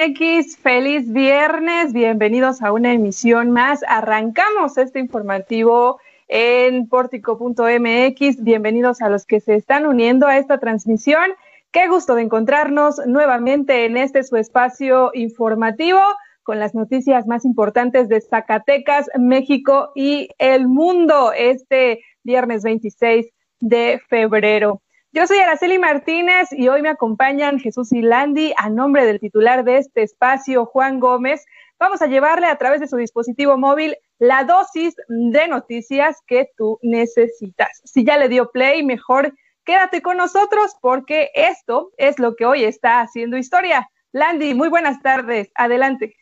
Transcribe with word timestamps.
X, 0.00 0.56
feliz 0.56 1.12
viernes, 1.12 1.92
bienvenidos 1.92 2.62
a 2.62 2.70
una 2.70 2.92
emisión 2.92 3.50
más. 3.50 3.80
Arrancamos 3.88 4.78
este 4.78 5.00
informativo 5.00 5.98
en 6.28 6.88
portico.mx. 6.88 8.44
Bienvenidos 8.44 9.02
a 9.02 9.08
los 9.08 9.26
que 9.26 9.40
se 9.40 9.56
están 9.56 9.86
uniendo 9.86 10.28
a 10.28 10.38
esta 10.38 10.58
transmisión. 10.58 11.32
Qué 11.72 11.88
gusto 11.88 12.14
de 12.14 12.22
encontrarnos 12.22 13.00
nuevamente 13.08 13.86
en 13.86 13.96
este 13.96 14.22
su 14.22 14.36
espacio 14.36 15.10
informativo 15.14 16.00
con 16.44 16.60
las 16.60 16.76
noticias 16.76 17.26
más 17.26 17.44
importantes 17.44 18.08
de 18.08 18.20
Zacatecas, 18.20 19.08
México 19.18 19.90
y 19.96 20.28
el 20.38 20.68
mundo 20.68 21.32
este 21.32 22.04
viernes 22.22 22.62
26 22.62 23.26
de 23.58 24.00
febrero. 24.08 24.80
Yo 25.18 25.26
soy 25.26 25.38
Araceli 25.38 25.80
Martínez 25.80 26.52
y 26.52 26.68
hoy 26.68 26.80
me 26.80 26.90
acompañan 26.90 27.58
Jesús 27.58 27.88
Landi 27.90 28.54
a 28.56 28.70
nombre 28.70 29.04
del 29.04 29.18
titular 29.18 29.64
de 29.64 29.78
este 29.78 30.04
espacio, 30.04 30.64
Juan 30.64 31.00
Gómez. 31.00 31.44
Vamos 31.76 32.02
a 32.02 32.06
llevarle 32.06 32.46
a 32.46 32.54
través 32.54 32.78
de 32.78 32.86
su 32.86 32.96
dispositivo 32.96 33.58
móvil 33.58 33.96
la 34.20 34.44
dosis 34.44 34.94
de 35.08 35.48
noticias 35.48 36.18
que 36.24 36.52
tú 36.56 36.78
necesitas. 36.82 37.80
Si 37.84 38.04
ya 38.04 38.16
le 38.16 38.28
dio 38.28 38.52
play, 38.52 38.84
mejor 38.84 39.34
quédate 39.64 40.02
con 40.02 40.18
nosotros 40.18 40.76
porque 40.80 41.32
esto 41.34 41.90
es 41.96 42.20
lo 42.20 42.36
que 42.36 42.46
hoy 42.46 42.62
está 42.62 43.00
haciendo 43.00 43.36
historia. 43.36 43.90
Landy, 44.12 44.54
muy 44.54 44.68
buenas 44.68 45.02
tardes. 45.02 45.50
Adelante. 45.56 46.14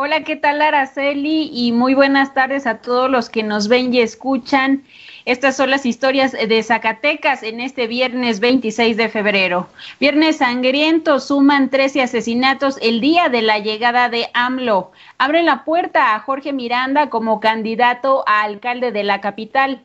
Hola, 0.00 0.22
¿qué 0.22 0.36
tal 0.36 0.62
Araceli? 0.62 1.50
Y 1.52 1.72
muy 1.72 1.92
buenas 1.92 2.32
tardes 2.32 2.68
a 2.68 2.80
todos 2.80 3.10
los 3.10 3.28
que 3.28 3.42
nos 3.42 3.66
ven 3.66 3.92
y 3.92 3.98
escuchan. 3.98 4.84
Estas 5.24 5.56
son 5.56 5.72
las 5.72 5.84
historias 5.84 6.30
de 6.30 6.62
Zacatecas 6.62 7.42
en 7.42 7.60
este 7.60 7.88
viernes 7.88 8.38
26 8.38 8.96
de 8.96 9.08
febrero. 9.08 9.66
Viernes 9.98 10.36
sangriento, 10.36 11.18
suman 11.18 11.68
13 11.68 12.02
asesinatos 12.02 12.78
el 12.80 13.00
día 13.00 13.28
de 13.28 13.42
la 13.42 13.58
llegada 13.58 14.08
de 14.08 14.28
AMLO. 14.34 14.92
Abre 15.18 15.42
la 15.42 15.64
puerta 15.64 16.14
a 16.14 16.20
Jorge 16.20 16.52
Miranda 16.52 17.10
como 17.10 17.40
candidato 17.40 18.22
a 18.28 18.42
alcalde 18.42 18.92
de 18.92 19.02
la 19.02 19.20
capital. 19.20 19.84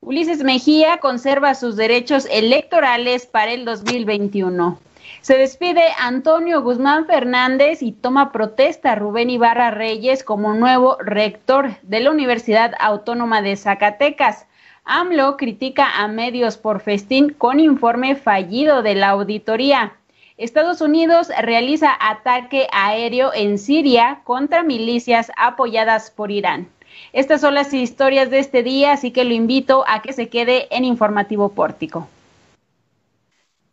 Ulises 0.00 0.42
Mejía 0.42 0.98
conserva 0.98 1.54
sus 1.54 1.76
derechos 1.76 2.26
electorales 2.28 3.26
para 3.26 3.52
el 3.52 3.64
2021. 3.64 4.80
Se 5.20 5.38
despide 5.38 5.82
Antonio 5.98 6.62
Guzmán 6.62 7.06
Fernández 7.06 7.82
y 7.82 7.92
toma 7.92 8.32
protesta 8.32 8.94
Rubén 8.94 9.30
Ibarra 9.30 9.70
Reyes 9.70 10.22
como 10.24 10.54
nuevo 10.54 10.96
rector 11.00 11.76
de 11.82 12.00
la 12.00 12.10
Universidad 12.10 12.74
Autónoma 12.78 13.40
de 13.40 13.56
Zacatecas. 13.56 14.46
AMLO 14.84 15.36
critica 15.36 15.88
a 15.96 16.08
medios 16.08 16.58
por 16.58 16.80
festín 16.80 17.30
con 17.30 17.58
informe 17.58 18.16
fallido 18.16 18.82
de 18.82 18.94
la 18.94 19.10
auditoría. 19.10 19.94
Estados 20.36 20.80
Unidos 20.80 21.28
realiza 21.40 21.96
ataque 22.00 22.66
aéreo 22.72 23.32
en 23.32 23.56
Siria 23.56 24.20
contra 24.24 24.62
milicias 24.62 25.30
apoyadas 25.36 26.10
por 26.10 26.30
Irán. 26.30 26.68
Estas 27.12 27.40
son 27.40 27.54
las 27.54 27.72
historias 27.72 28.30
de 28.30 28.40
este 28.40 28.62
día, 28.62 28.92
así 28.92 29.10
que 29.10 29.24
lo 29.24 29.32
invito 29.32 29.84
a 29.86 30.02
que 30.02 30.12
se 30.12 30.28
quede 30.28 30.66
en 30.70 30.84
Informativo 30.84 31.50
Pórtico. 31.50 32.08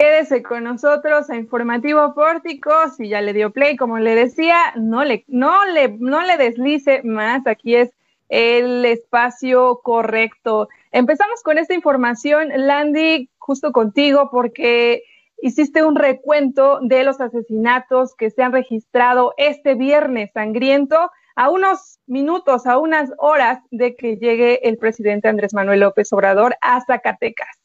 Quédese 0.02 0.42
con 0.42 0.64
nosotros 0.64 1.30
a 1.30 1.36
Informativo 1.36 2.16
Pórtico. 2.16 2.72
Si 2.98 3.08
ya 3.08 3.22
le 3.22 3.34
dio 3.34 3.52
play, 3.52 3.78
como 3.78 4.00
le 4.00 4.16
decía, 4.16 4.74
no 4.76 5.04
le, 5.04 5.26
no 5.28 5.64
le, 5.68 5.90
no 6.00 6.24
le 6.24 6.38
deslice 6.38 7.04
más. 7.04 7.46
Aquí 7.46 7.76
es 7.76 7.92
el 8.28 8.84
espacio 8.84 9.80
correcto. 9.84 10.70
Empezamos 10.92 11.44
con 11.44 11.60
esta 11.60 11.76
información, 11.76 12.50
Landy, 12.52 13.30
justo 13.38 13.72
contigo, 13.72 14.32
porque 14.32 15.04
hiciste 15.40 15.84
un 15.84 15.96
recuento 15.96 16.80
de 16.82 17.04
los 17.04 17.22
asesinatos 17.22 18.16
que 18.16 18.32
se 18.32 18.42
han 18.42 18.54
registrado 18.54 19.36
este 19.38 19.76
viernes 19.76 20.32
sangriento 20.34 21.12
a 21.36 21.52
unos 21.52 22.00
minutos, 22.08 22.66
a 22.66 22.80
unas 22.80 23.12
horas 23.20 23.60
de 23.70 23.96
que 23.96 24.18
llegue 24.18 24.68
el 24.68 24.80
presidente 24.80 25.28
Andrés 25.28 25.54
Manuel 25.54 25.82
López 25.82 26.12
Obrador 26.12 26.56
a 26.60 26.84
Zacatecas. 26.84 27.61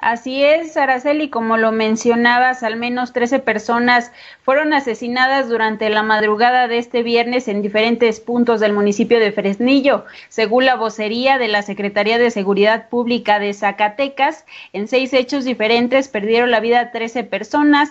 Así 0.00 0.42
es, 0.42 0.78
Araceli, 0.78 1.28
como 1.28 1.58
lo 1.58 1.72
mencionabas, 1.72 2.62
al 2.62 2.76
menos 2.76 3.12
13 3.12 3.38
personas 3.40 4.12
fueron 4.42 4.72
asesinadas 4.72 5.50
durante 5.50 5.90
la 5.90 6.02
madrugada 6.02 6.68
de 6.68 6.78
este 6.78 7.02
viernes 7.02 7.48
en 7.48 7.60
diferentes 7.60 8.18
puntos 8.18 8.60
del 8.60 8.72
municipio 8.72 9.20
de 9.20 9.30
Fresnillo. 9.30 10.06
Según 10.30 10.64
la 10.64 10.76
vocería 10.76 11.36
de 11.36 11.48
la 11.48 11.60
Secretaría 11.60 12.18
de 12.18 12.30
Seguridad 12.30 12.88
Pública 12.88 13.38
de 13.38 13.52
Zacatecas, 13.52 14.46
en 14.72 14.88
seis 14.88 15.12
hechos 15.12 15.44
diferentes 15.44 16.08
perdieron 16.08 16.50
la 16.50 16.60
vida 16.60 16.92
13 16.92 17.24
personas 17.24 17.90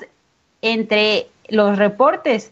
entre 0.64 1.28
los 1.48 1.78
reportes 1.78 2.52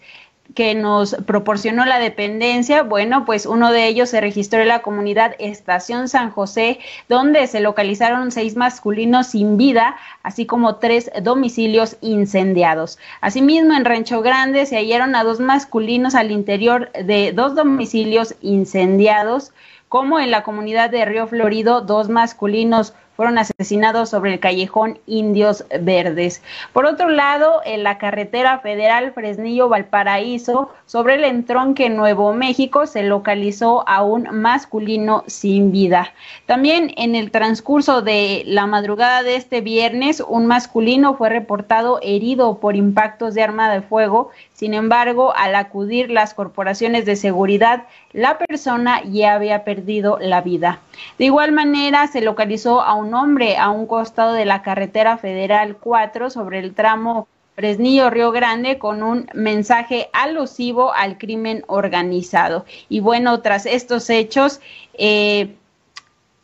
que 0.56 0.76
nos 0.76 1.16
proporcionó 1.26 1.86
la 1.86 2.00
dependencia, 2.00 2.84
bueno, 2.84 3.26
pues 3.26 3.46
uno 3.46 3.72
de 3.72 3.88
ellos 3.88 4.10
se 4.10 4.22
registró 4.22 4.62
en 4.62 4.70
la 4.70 4.82
comunidad 4.82 5.36
Estación 5.40 6.08
San 6.10 6.32
José, 6.32 6.80
donde 7.10 7.46
se 7.48 7.60
localizaron 7.60 8.32
seis 8.32 8.56
masculinos 8.56 9.28
sin 9.28 9.58
vida, 9.58 9.96
así 10.24 10.46
como 10.46 10.78
tres 10.78 11.12
domicilios 11.22 11.98
incendiados. 12.02 12.98
Asimismo, 13.22 13.74
en 13.74 13.86
Rancho 13.86 14.22
Grande 14.22 14.66
se 14.66 14.78
hallaron 14.78 15.16
a 15.16 15.24
dos 15.24 15.40
masculinos 15.40 16.16
al 16.16 16.32
interior 16.32 16.92
de 16.94 17.34
dos 17.34 17.56
domicilios 17.56 18.36
incendiados, 18.42 19.52
como 19.90 20.20
en 20.20 20.32
la 20.32 20.44
comunidad 20.44 20.90
de 20.90 21.06
Río 21.06 21.28
Florido, 21.28 21.82
dos 21.82 22.10
masculinos 22.10 22.94
fueron 23.18 23.40
asesinados 23.40 24.12
sobre 24.12 24.32
el 24.32 24.40
callejón 24.40 25.00
Indios 25.08 25.66
Verdes. 25.82 26.44
Por 26.72 26.86
otro 26.86 27.10
lado, 27.10 27.62
en 27.66 27.84
la 27.84 27.98
carretera 27.98 28.60
federal 28.60 29.12
Fresnillo-Valparaíso, 29.14 30.70
sobre 30.86 31.16
el 31.16 31.24
entronque 31.24 31.90
Nuevo 31.90 32.32
México, 32.34 32.86
se 32.86 33.02
localizó 33.02 33.84
a 33.90 34.04
un 34.04 34.30
masculino 34.32 35.24
sin 35.26 35.72
vida. 35.72 36.14
También 36.46 36.94
en 36.96 37.16
el 37.16 37.32
transcurso 37.32 38.04
de 38.04 38.44
la 38.46 38.68
madrugada 38.68 39.24
de 39.24 39.36
este 39.36 39.62
viernes, 39.62 40.24
un 40.26 40.46
masculino 40.46 41.16
fue 41.16 41.30
reportado 41.30 42.00
herido 42.04 42.60
por 42.60 42.76
impactos 42.76 43.34
de 43.34 43.42
arma 43.42 43.74
de 43.74 43.82
fuego. 43.82 44.30
Sin 44.54 44.76
embargo, 44.76 45.34
al 45.36 45.56
acudir 45.56 46.12
las 46.12 46.36
corporaciones 46.36 47.06
de 47.06 47.16
seguridad, 47.16 47.86
la 48.18 48.40
persona 48.40 49.04
ya 49.04 49.36
había 49.36 49.64
perdido 49.64 50.18
la 50.20 50.42
vida. 50.42 50.80
De 51.20 51.26
igual 51.26 51.52
manera, 51.52 52.08
se 52.08 52.22
localizó 52.22 52.82
a 52.82 52.96
un 52.96 53.14
hombre 53.14 53.58
a 53.58 53.70
un 53.70 53.86
costado 53.86 54.34
de 54.34 54.44
la 54.44 54.64
carretera 54.64 55.20
federal 55.20 55.78
4 55.78 56.32
sobre 56.32 56.58
el 56.58 56.74
tramo 56.74 57.28
Fresnillo 57.56 58.10
Río 58.10 58.32
Grande 58.32 58.80
con 58.80 59.04
un 59.04 59.30
mensaje 59.36 60.10
alusivo 60.14 60.94
al 60.96 61.20
crimen 61.20 61.64
organizado. 61.68 62.66
Y 62.90 63.02
bueno, 63.02 63.42
tras 63.42 63.68
estos 63.68 64.10
hechos, 64.10 64.62
eh, 64.96 65.56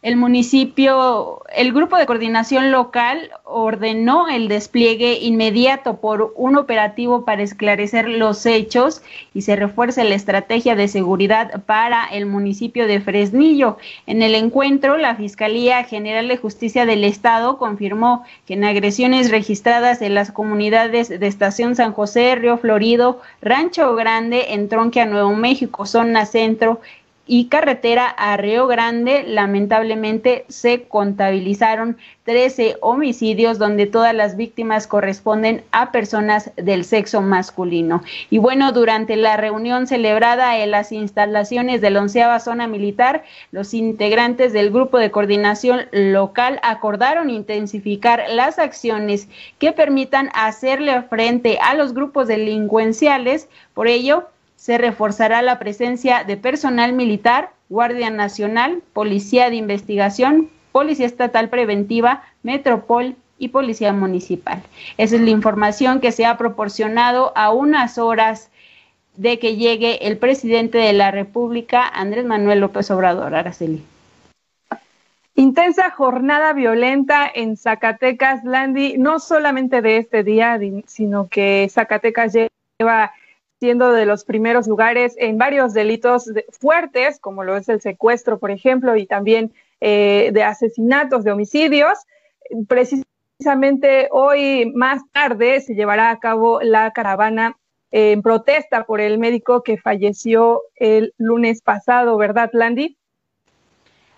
el 0.04 0.18
municipio, 0.18 1.44
el 1.56 1.72
grupo 1.72 1.96
de 1.96 2.06
coordinación 2.06 2.74
local 2.74 3.32
ordenó 3.46 4.28
el 4.28 4.50
despliegue 4.50 5.20
inmediato 5.22 6.02
por 6.02 6.34
un 6.36 6.58
operativo 6.58 7.24
para 7.24 7.42
esclarecer 7.42 8.10
los 8.10 8.46
hechos 8.46 9.02
y 9.34 9.44
se 9.44 9.56
refuerce 9.56 10.04
la 10.04 10.16
estrategia 10.16 10.76
de 10.76 10.90
seguridad 10.90 11.64
para 11.64 12.06
el 12.06 12.26
municipio 12.26 12.86
de 12.86 13.00
Fresnillo. 13.00 13.78
En 14.06 14.22
el 14.22 14.36
encuentro, 14.36 14.98
la 14.98 15.16
Fiscalía 15.16 15.86
General 15.86 16.28
de 16.28 16.36
Justicia 16.36 16.86
del 16.86 17.06
Estado 17.06 17.58
confirmó 17.58 18.26
que 18.46 18.56
en 18.56 18.66
agresiones 18.66 19.32
registradas 19.32 20.02
en 20.02 20.16
las 20.16 20.34
comunidades 20.34 21.08
de 21.08 21.28
Estación 21.28 21.78
San 21.78 21.94
José, 21.94 22.36
Río 22.36 22.58
Florido, 22.58 23.22
Rancho 23.42 23.96
Grande, 23.96 24.54
Entronque 24.54 25.00
a 25.00 25.06
Nuevo 25.06 25.34
México, 25.34 25.86
zona 25.86 26.26
centro 26.26 26.82
y 27.26 27.46
carretera 27.46 28.08
a 28.08 28.36
Río 28.36 28.68
Grande, 28.68 29.24
lamentablemente 29.26 30.46
se 30.50 30.84
contabilizaron 30.84 31.98
13 32.26 32.78
homicidios 32.82 33.60
donde 33.60 33.86
todas 33.86 34.14
las 34.14 34.36
víctimas 34.36 34.88
corresponden 34.88 35.64
a 35.72 35.92
personas 35.92 36.52
del 36.58 36.84
sexo 36.84 37.22
masculino. 37.22 38.04
Y 38.30 38.40
bueno, 38.40 38.74
durante 38.74 39.16
la 39.16 39.38
reunión 39.38 39.88
celebrada 39.88 40.58
en 40.58 40.72
las 40.72 40.92
instalaciones 40.92 41.80
de 41.80 41.92
la 41.92 42.02
onceava 42.02 42.40
zona 42.42 42.68
militar, 42.68 43.24
los 43.52 43.74
integrantes 43.74 44.52
del 44.52 44.72
grupo 44.72 44.98
de 44.98 45.12
coordinación 45.12 45.82
local 45.92 46.60
acordaron 46.62 47.30
intensificar 47.30 48.26
las 48.30 48.60
acciones 48.60 49.30
que 49.60 49.72
permitan 49.72 50.30
hacerle 50.34 51.04
frente 51.04 51.58
a 51.62 51.74
los 51.74 51.94
grupos 51.94 52.28
delincuenciales. 52.28 53.48
Por 53.74 53.88
ello, 53.88 54.28
se 54.64 54.78
reforzará 54.78 55.42
la 55.42 55.60
presencia 55.60 56.24
de 56.24 56.38
personal 56.38 56.94
militar, 56.94 57.52
Guardia 57.68 58.10
Nacional, 58.10 58.82
Policía 58.94 59.50
de 59.50 59.58
Investigación, 59.58 60.50
Policía 60.72 61.06
Estatal 61.06 61.50
Preventiva, 61.50 62.24
Metropol 62.44 63.18
y 63.38 63.50
Policía 63.50 63.92
Municipal. 63.92 64.64
Esa 64.98 65.18
es 65.18 65.22
la 65.22 65.32
información 65.32 66.00
que 66.00 66.14
se 66.14 66.26
ha 66.26 66.38
proporcionado 66.38 67.34
a 67.36 67.52
unas 67.52 67.98
horas 67.98 68.52
de 69.18 69.38
que 69.38 69.58
llegue 69.58 70.08
el 70.08 70.18
presidente 70.18 70.78
de 70.78 70.94
la 70.94 71.12
República, 71.12 71.86
Andrés 71.86 72.24
Manuel 72.24 72.62
López 72.62 72.90
Obrador. 72.90 73.36
Araceli. 73.36 73.84
Intensa 75.36 75.90
jornada 75.90 76.54
violenta 76.54 77.30
en 77.36 77.58
Zacatecas, 77.58 78.46
Landy, 78.46 78.98
no 78.98 79.20
solamente 79.20 79.82
de 79.82 79.98
este 79.98 80.24
día, 80.24 80.58
sino 80.86 81.28
que 81.28 81.68
Zacatecas 81.70 82.32
lleva 82.32 83.12
siendo 83.64 83.94
de 83.94 84.06
los 84.06 84.26
primeros 84.26 84.68
lugares 84.68 85.16
en 85.18 85.38
varios 85.38 85.74
delitos 85.74 86.30
fuertes, 86.52 87.18
como 87.18 87.46
lo 87.46 87.56
es 87.56 87.70
el 87.70 87.80
secuestro, 87.80 88.38
por 88.38 88.52
ejemplo, 88.52 88.98
y 88.98 89.06
también 89.06 89.54
eh, 89.80 90.32
de 90.34 90.44
asesinatos, 90.44 91.24
de 91.24 91.32
homicidios. 91.32 91.98
Precisamente 92.68 94.10
hoy 94.12 94.70
más 94.76 95.02
tarde 95.14 95.62
se 95.62 95.76
llevará 95.76 96.10
a 96.10 96.20
cabo 96.20 96.60
la 96.62 96.92
caravana 96.92 97.56
en 97.92 98.22
protesta 98.22 98.84
por 98.84 99.00
el 99.00 99.18
médico 99.18 99.64
que 99.64 99.78
falleció 99.78 100.64
el 100.76 101.14
lunes 101.18 101.62
pasado, 101.62 102.18
¿verdad, 102.18 102.50
Landy? 102.52 102.98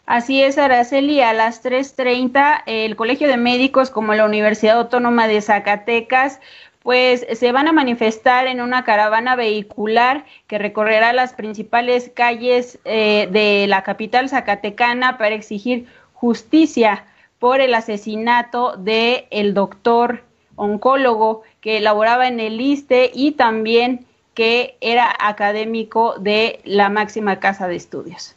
Así 0.08 0.42
es, 0.42 0.58
Araceli, 0.58 1.22
a 1.22 1.34
las 1.34 1.64
3.30 1.64 2.64
el 2.66 2.96
Colegio 2.96 3.28
de 3.28 3.38
Médicos 3.38 3.92
como 3.92 4.16
la 4.16 4.26
Universidad 4.26 4.78
Autónoma 4.78 5.28
de 5.28 5.40
Zacatecas 5.40 6.40
pues 6.86 7.26
se 7.34 7.52
van 7.52 7.68
a 7.68 7.72
manifestar 7.72 8.46
en 8.46 8.62
una 8.62 8.84
caravana 8.84 9.36
vehicular 9.36 10.24
que 10.46 10.60
recorrerá 10.60 11.14
las 11.14 11.34
principales 11.34 12.12
calles 12.14 12.78
eh, 12.86 13.28
de 13.32 13.66
la 13.68 13.82
capital 13.82 14.30
zacatecana 14.30 15.18
para 15.18 15.34
exigir 15.34 15.88
justicia 16.14 17.04
por 17.40 17.60
el 17.60 17.74
asesinato 17.74 18.78
de 18.78 19.28
el 19.32 19.56
doctor 19.56 20.22
oncólogo 20.58 21.42
que 21.60 21.78
elaboraba 21.78 22.28
en 22.28 22.40
el 22.40 22.62
ISTE 22.62 23.10
y 23.16 23.32
también 23.32 24.06
que 24.36 24.78
era 24.80 25.12
académico 25.20 26.20
de 26.20 26.60
la 26.66 26.90
máxima 26.90 27.40
casa 27.40 27.68
de 27.68 27.78
estudios. 27.78 28.36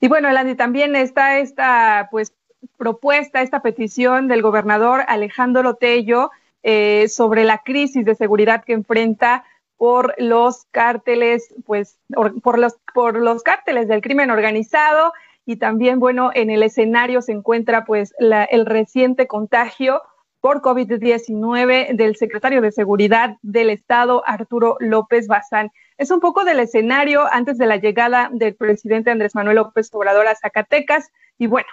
Y 0.00 0.08
bueno, 0.08 0.28
Landy, 0.32 0.56
también 0.56 0.96
está 0.96 1.38
esta 1.38 2.08
pues 2.10 2.32
propuesta, 2.76 3.42
esta 3.42 3.62
petición 3.62 4.26
del 4.26 4.42
gobernador 4.42 5.04
Alejandro 5.06 5.74
Tello 5.74 6.32
eh, 6.64 7.08
sobre 7.08 7.44
la 7.44 7.58
crisis 7.58 8.04
de 8.04 8.14
seguridad 8.14 8.64
que 8.64 8.72
enfrenta 8.72 9.44
por 9.76 10.14
los 10.16 10.64
cárteles, 10.70 11.54
pues, 11.66 11.98
por 12.42 12.58
los, 12.58 12.74
por 12.94 13.16
los 13.16 13.42
cárteles 13.42 13.86
del 13.86 14.00
crimen 14.00 14.30
organizado 14.30 15.12
y 15.44 15.56
también, 15.56 16.00
bueno, 16.00 16.30
en 16.32 16.48
el 16.48 16.62
escenario 16.62 17.20
se 17.20 17.32
encuentra, 17.32 17.84
pues, 17.84 18.14
el 18.18 18.64
reciente 18.64 19.26
contagio 19.26 20.00
por 20.40 20.62
COVID-19 20.62 21.96
del 21.96 22.16
secretario 22.16 22.62
de 22.62 22.72
Seguridad 22.72 23.36
del 23.42 23.68
Estado, 23.68 24.22
Arturo 24.26 24.76
López 24.80 25.26
Bazán. 25.26 25.70
Es 25.98 26.10
un 26.10 26.20
poco 26.20 26.44
del 26.44 26.60
escenario 26.60 27.26
antes 27.30 27.58
de 27.58 27.66
la 27.66 27.76
llegada 27.76 28.30
del 28.32 28.54
presidente 28.54 29.10
Andrés 29.10 29.34
Manuel 29.34 29.56
López 29.56 29.90
Obrador 29.92 30.26
a 30.26 30.34
Zacatecas. 30.34 31.10
Y 31.36 31.46
bueno, 31.46 31.68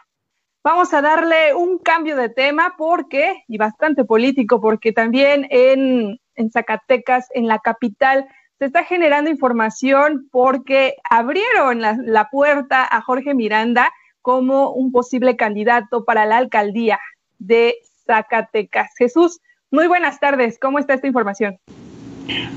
Vamos 0.63 0.93
a 0.93 1.01
darle 1.01 1.55
un 1.55 1.79
cambio 1.79 2.15
de 2.15 2.29
tema 2.29 2.75
porque, 2.77 3.43
y 3.47 3.57
bastante 3.57 4.05
político, 4.05 4.61
porque 4.61 4.91
también 4.91 5.47
en, 5.49 6.19
Zacatecas, 6.51 7.29
en 7.33 7.47
la 7.47 7.57
capital, 7.57 8.27
se 8.59 8.65
está 8.65 8.83
generando 8.83 9.31
información 9.31 10.29
porque 10.31 10.93
abrieron 11.09 11.81
la, 11.81 11.97
la 12.05 12.29
puerta 12.29 12.87
a 12.87 13.01
Jorge 13.01 13.33
Miranda 13.33 13.91
como 14.21 14.69
un 14.71 14.91
posible 14.91 15.35
candidato 15.35 16.05
para 16.05 16.27
la 16.27 16.37
alcaldía 16.37 16.99
de 17.39 17.77
Zacatecas. 18.05 18.91
Jesús, 18.99 19.41
muy 19.71 19.87
buenas 19.87 20.19
tardes. 20.19 20.59
¿Cómo 20.59 20.77
está 20.77 20.93
esta 20.93 21.07
información? 21.07 21.57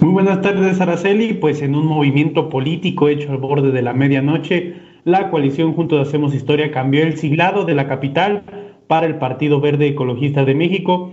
Muy 0.00 0.12
buenas 0.12 0.42
tardes, 0.42 0.78
Araceli. 0.78 1.32
Pues 1.32 1.62
en 1.62 1.74
un 1.74 1.86
movimiento 1.86 2.50
político 2.50 3.08
hecho 3.08 3.30
al 3.30 3.38
borde 3.38 3.70
de 3.70 3.80
la 3.80 3.94
medianoche, 3.94 4.74
la 5.04 5.30
coalición 5.30 5.74
Juntos 5.74 6.08
Hacemos 6.08 6.34
Historia 6.34 6.70
cambió 6.70 7.02
el 7.02 7.18
siglado 7.18 7.64
de 7.64 7.74
la 7.74 7.86
capital 7.86 8.42
para 8.86 9.06
el 9.06 9.16
Partido 9.16 9.60
Verde 9.60 9.88
Ecologista 9.88 10.44
de 10.44 10.54
México. 10.54 11.12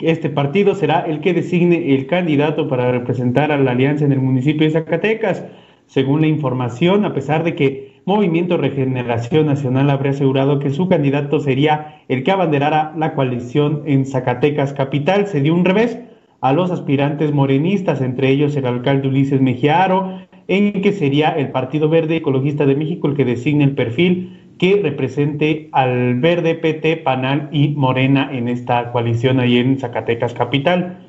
Este 0.00 0.28
partido 0.28 0.74
será 0.74 1.00
el 1.00 1.20
que 1.20 1.32
designe 1.32 1.94
el 1.94 2.06
candidato 2.06 2.68
para 2.68 2.90
representar 2.90 3.52
a 3.52 3.58
la 3.58 3.72
alianza 3.72 4.04
en 4.04 4.12
el 4.12 4.20
municipio 4.20 4.66
de 4.66 4.72
Zacatecas. 4.72 5.44
Según 5.86 6.22
la 6.22 6.26
información, 6.26 7.04
a 7.04 7.14
pesar 7.14 7.44
de 7.44 7.54
que 7.54 8.00
Movimiento 8.04 8.56
Regeneración 8.56 9.46
Nacional 9.46 9.90
habría 9.90 10.10
asegurado 10.10 10.58
que 10.58 10.70
su 10.70 10.88
candidato 10.88 11.38
sería 11.38 12.02
el 12.08 12.24
que 12.24 12.32
abanderara 12.32 12.92
la 12.96 13.14
coalición 13.14 13.82
en 13.86 14.04
Zacatecas 14.04 14.72
capital, 14.72 15.28
se 15.28 15.40
dio 15.40 15.54
un 15.54 15.64
revés 15.64 16.00
a 16.40 16.52
los 16.52 16.72
aspirantes 16.72 17.32
morenistas, 17.32 18.00
entre 18.00 18.30
ellos 18.30 18.56
el 18.56 18.66
alcalde 18.66 19.06
Ulises 19.06 19.40
Mejiaro, 19.40 20.18
en 20.52 20.82
que 20.82 20.92
sería 20.92 21.30
el 21.30 21.48
Partido 21.48 21.88
Verde 21.88 22.16
Ecologista 22.16 22.66
de 22.66 22.76
México 22.76 23.08
el 23.08 23.16
que 23.16 23.24
designe 23.24 23.64
el 23.64 23.74
perfil 23.74 24.38
que 24.58 24.82
represente 24.82 25.70
al 25.72 26.20
Verde, 26.20 26.54
PT, 26.54 26.98
Panal 26.98 27.48
y 27.52 27.68
Morena 27.68 28.28
en 28.30 28.48
esta 28.48 28.92
coalición 28.92 29.40
ahí 29.40 29.56
en 29.56 29.78
Zacatecas 29.78 30.34
Capital. 30.34 31.08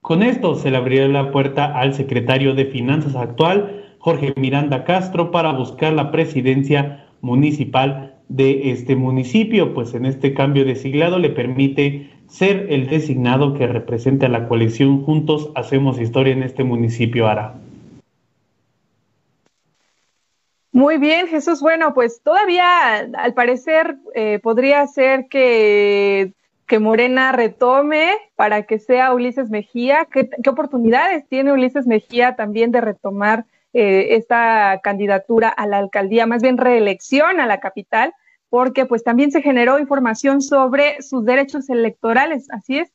Con 0.00 0.22
esto 0.22 0.54
se 0.54 0.70
le 0.70 0.78
abriría 0.78 1.06
la 1.06 1.30
puerta 1.30 1.78
al 1.78 1.92
secretario 1.92 2.54
de 2.54 2.64
Finanzas 2.64 3.14
actual, 3.14 3.84
Jorge 3.98 4.32
Miranda 4.36 4.84
Castro, 4.84 5.30
para 5.30 5.52
buscar 5.52 5.92
la 5.92 6.10
presidencia 6.10 7.04
municipal 7.20 8.14
de 8.30 8.70
este 8.70 8.96
municipio, 8.96 9.74
pues 9.74 9.92
en 9.92 10.06
este 10.06 10.32
cambio 10.32 10.64
de 10.64 10.76
siglado 10.76 11.18
le 11.18 11.28
permite 11.28 12.08
ser 12.26 12.68
el 12.70 12.88
designado 12.88 13.52
que 13.52 13.66
represente 13.66 14.24
a 14.24 14.30
la 14.30 14.48
coalición 14.48 15.02
Juntos 15.02 15.50
Hacemos 15.54 16.00
Historia 16.00 16.32
en 16.32 16.42
este 16.42 16.64
municipio 16.64 17.28
Ara. 17.28 17.67
Muy 20.78 20.98
bien, 20.98 21.26
Jesús. 21.26 21.60
Bueno, 21.60 21.92
pues 21.92 22.22
todavía 22.22 22.98
al 22.98 23.34
parecer 23.34 23.96
eh, 24.14 24.38
podría 24.40 24.86
ser 24.86 25.26
que, 25.28 26.34
que, 26.68 26.78
Morena 26.78 27.32
retome 27.32 28.12
para 28.36 28.62
que 28.62 28.78
sea 28.78 29.12
Ulises 29.12 29.50
Mejía. 29.50 30.06
¿Qué, 30.08 30.30
oportunidades 30.48 31.26
tiene 31.28 31.52
Ulises 31.52 31.88
Mejía 31.88 32.36
también 32.36 32.70
de 32.70 32.80
retomar 32.80 33.44
eh, 33.72 34.14
esta 34.14 34.78
candidatura 34.80 35.48
a 35.48 35.66
la 35.66 35.78
alcaldía, 35.78 36.28
más 36.28 36.42
bien 36.42 36.56
reelección 36.56 37.40
a 37.40 37.48
la 37.48 37.58
capital? 37.58 38.12
Porque 38.48 38.86
pues 38.86 39.02
también 39.02 39.32
se 39.32 39.42
generó 39.42 39.80
información 39.80 40.42
sobre 40.42 41.02
sus 41.02 41.24
derechos 41.24 41.68
electorales, 41.70 42.46
¿así 42.52 42.78
es? 42.78 42.92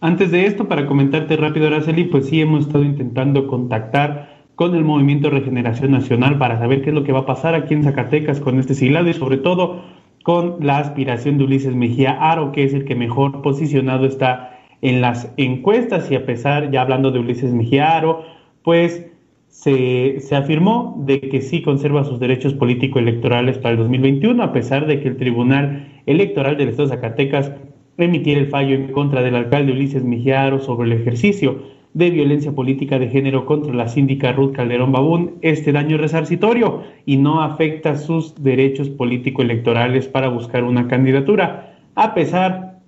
Antes 0.00 0.30
de 0.32 0.44
esto, 0.44 0.68
para 0.68 0.86
comentarte 0.86 1.34
rápido, 1.38 1.68
Araceli, 1.68 2.04
pues 2.04 2.26
sí 2.28 2.42
hemos 2.42 2.66
estado 2.66 2.84
intentando 2.84 3.48
contactar 3.48 4.37
con 4.58 4.74
el 4.74 4.82
Movimiento 4.82 5.30
Regeneración 5.30 5.92
Nacional 5.92 6.36
para 6.36 6.58
saber 6.58 6.82
qué 6.82 6.88
es 6.88 6.94
lo 6.94 7.04
que 7.04 7.12
va 7.12 7.20
a 7.20 7.26
pasar 7.26 7.54
aquí 7.54 7.74
en 7.74 7.84
Zacatecas 7.84 8.40
con 8.40 8.58
este 8.58 8.74
siglado 8.74 9.08
y 9.08 9.12
sobre 9.12 9.36
todo 9.36 9.84
con 10.24 10.56
la 10.58 10.78
aspiración 10.78 11.38
de 11.38 11.44
Ulises 11.44 11.76
Mejía 11.76 12.18
Aro, 12.20 12.50
que 12.50 12.64
es 12.64 12.74
el 12.74 12.84
que 12.84 12.96
mejor 12.96 13.40
posicionado 13.40 14.04
está 14.04 14.58
en 14.82 15.00
las 15.00 15.32
encuestas. 15.36 16.10
Y 16.10 16.16
a 16.16 16.26
pesar, 16.26 16.72
ya 16.72 16.82
hablando 16.82 17.12
de 17.12 17.20
Ulises 17.20 17.52
Mejía 17.52 17.96
Aro, 17.96 18.24
pues 18.64 19.06
se, 19.46 20.18
se 20.18 20.34
afirmó 20.34 21.04
de 21.06 21.20
que 21.20 21.40
sí 21.40 21.62
conserva 21.62 22.02
sus 22.02 22.18
derechos 22.18 22.52
político-electorales 22.54 23.58
para 23.58 23.74
el 23.74 23.78
2021, 23.78 24.42
a 24.42 24.52
pesar 24.52 24.88
de 24.88 25.00
que 25.00 25.06
el 25.06 25.18
Tribunal 25.18 26.02
Electoral 26.06 26.56
del 26.56 26.70
Estado 26.70 26.88
de 26.88 26.96
Zacatecas 26.96 27.52
emitiera 27.96 28.40
el 28.40 28.48
fallo 28.48 28.74
en 28.74 28.90
contra 28.90 29.22
del 29.22 29.36
alcalde 29.36 29.70
Ulises 29.70 30.02
Mejía 30.02 30.42
Aro 30.42 30.58
sobre 30.58 30.90
el 30.90 31.00
ejercicio 31.00 31.77
de 31.98 32.10
violencia 32.10 32.52
política 32.52 33.00
de 33.00 33.08
género 33.08 33.44
contra 33.44 33.74
la 33.74 33.88
síndica 33.88 34.30
Ruth 34.30 34.52
Calderón 34.52 34.92
Babún, 34.92 35.34
este 35.42 35.72
daño 35.72 35.98
resarcitorio 35.98 36.84
y 37.04 37.16
no 37.16 37.42
afecta 37.42 37.96
sus 37.96 38.40
derechos 38.40 38.88
político-electorales 38.88 40.06
para 40.06 40.28
buscar 40.28 40.62
una 40.62 40.86
candidatura, 40.86 41.76
a 41.96 42.14
pesar 42.14 42.78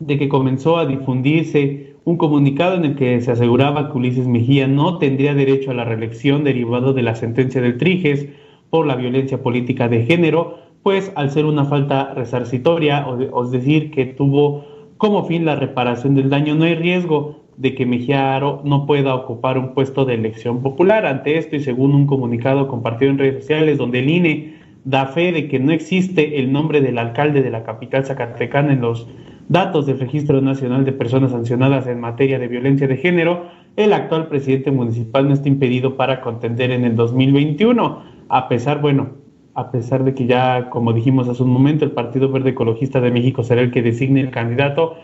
de 0.00 0.18
que 0.18 0.28
comenzó 0.28 0.76
a 0.76 0.84
difundirse 0.84 1.94
un 2.04 2.18
comunicado 2.18 2.76
en 2.76 2.84
el 2.84 2.94
que 2.94 3.18
se 3.22 3.30
aseguraba 3.30 3.90
que 3.90 3.96
Ulises 3.96 4.28
Mejía 4.28 4.68
no 4.68 4.98
tendría 4.98 5.32
derecho 5.34 5.70
a 5.70 5.74
la 5.74 5.86
reelección 5.86 6.44
derivado 6.44 6.92
de 6.92 7.02
la 7.02 7.14
sentencia 7.14 7.62
del 7.62 7.78
Triges 7.78 8.28
por 8.68 8.86
la 8.86 8.96
violencia 8.96 9.42
política 9.42 9.88
de 9.88 10.04
género, 10.04 10.58
pues 10.82 11.10
al 11.14 11.30
ser 11.30 11.46
una 11.46 11.64
falta 11.64 12.12
resarcitoria, 12.12 13.08
o, 13.08 13.44
es 13.44 13.50
decir, 13.50 13.90
que 13.90 14.04
tuvo 14.04 14.66
como 14.98 15.24
fin 15.24 15.46
la 15.46 15.56
reparación 15.56 16.14
del 16.14 16.28
daño, 16.28 16.54
no 16.54 16.64
hay 16.64 16.74
riesgo 16.74 17.37
de 17.58 17.74
que 17.74 17.84
Mejía 17.84 18.40
no 18.40 18.86
pueda 18.86 19.14
ocupar 19.14 19.58
un 19.58 19.74
puesto 19.74 20.04
de 20.04 20.14
elección 20.14 20.62
popular. 20.62 21.04
Ante 21.04 21.38
esto 21.38 21.56
y 21.56 21.60
según 21.60 21.92
un 21.94 22.06
comunicado 22.06 22.68
compartido 22.68 23.10
en 23.10 23.18
redes 23.18 23.42
sociales 23.42 23.78
donde 23.78 23.98
el 23.98 24.08
INE 24.08 24.54
da 24.84 25.06
fe 25.06 25.32
de 25.32 25.48
que 25.48 25.58
no 25.58 25.72
existe 25.72 26.38
el 26.38 26.52
nombre 26.52 26.80
del 26.80 26.98
alcalde 26.98 27.42
de 27.42 27.50
la 27.50 27.64
capital 27.64 28.06
zacatecana 28.06 28.72
en 28.72 28.80
los 28.80 29.08
datos 29.48 29.86
del 29.86 29.98
Registro 29.98 30.40
Nacional 30.40 30.84
de 30.84 30.92
Personas 30.92 31.32
Sancionadas 31.32 31.86
en 31.88 32.00
materia 32.00 32.38
de 32.38 32.48
violencia 32.48 32.86
de 32.86 32.96
género, 32.96 33.46
el 33.76 33.92
actual 33.92 34.28
presidente 34.28 34.70
municipal 34.70 35.26
no 35.26 35.34
está 35.34 35.48
impedido 35.48 35.96
para 35.96 36.20
contender 36.20 36.70
en 36.70 36.84
el 36.84 36.96
2021, 36.96 38.02
a 38.28 38.48
pesar, 38.48 38.80
bueno, 38.80 39.10
a 39.54 39.70
pesar 39.70 40.04
de 40.04 40.14
que 40.14 40.26
ya, 40.26 40.70
como 40.70 40.92
dijimos 40.92 41.28
hace 41.28 41.42
un 41.42 41.50
momento, 41.50 41.84
el 41.84 41.90
Partido 41.90 42.30
Verde 42.30 42.50
Ecologista 42.50 43.00
de 43.00 43.10
México 43.10 43.42
será 43.42 43.62
el 43.62 43.72
que 43.72 43.82
designe 43.82 44.20
el 44.20 44.30
candidato, 44.30 44.96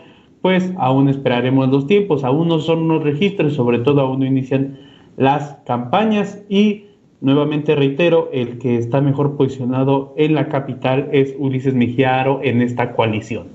pues 0.45 0.71
aún 0.77 1.09
esperaremos 1.09 1.69
los 1.69 1.87
tiempos, 1.87 2.23
aún 2.23 2.49
no 2.49 2.59
son 2.59 2.87
los 2.87 3.01
registros, 3.01 3.55
sobre 3.55 3.79
todo 3.79 4.01
aún 4.01 4.19
no 4.19 4.27
inician 4.27 4.77
las 5.17 5.55
campañas 5.65 6.43
y 6.49 6.85
nuevamente 7.19 7.73
reitero, 7.73 8.29
el 8.31 8.59
que 8.59 8.77
está 8.77 9.01
mejor 9.01 9.37
posicionado 9.37 10.13
en 10.17 10.35
la 10.35 10.47
capital 10.47 11.09
es 11.11 11.33
Ulises 11.39 11.73
Mejiaro 11.73 12.41
en 12.43 12.61
esta 12.61 12.93
coalición. 12.93 13.47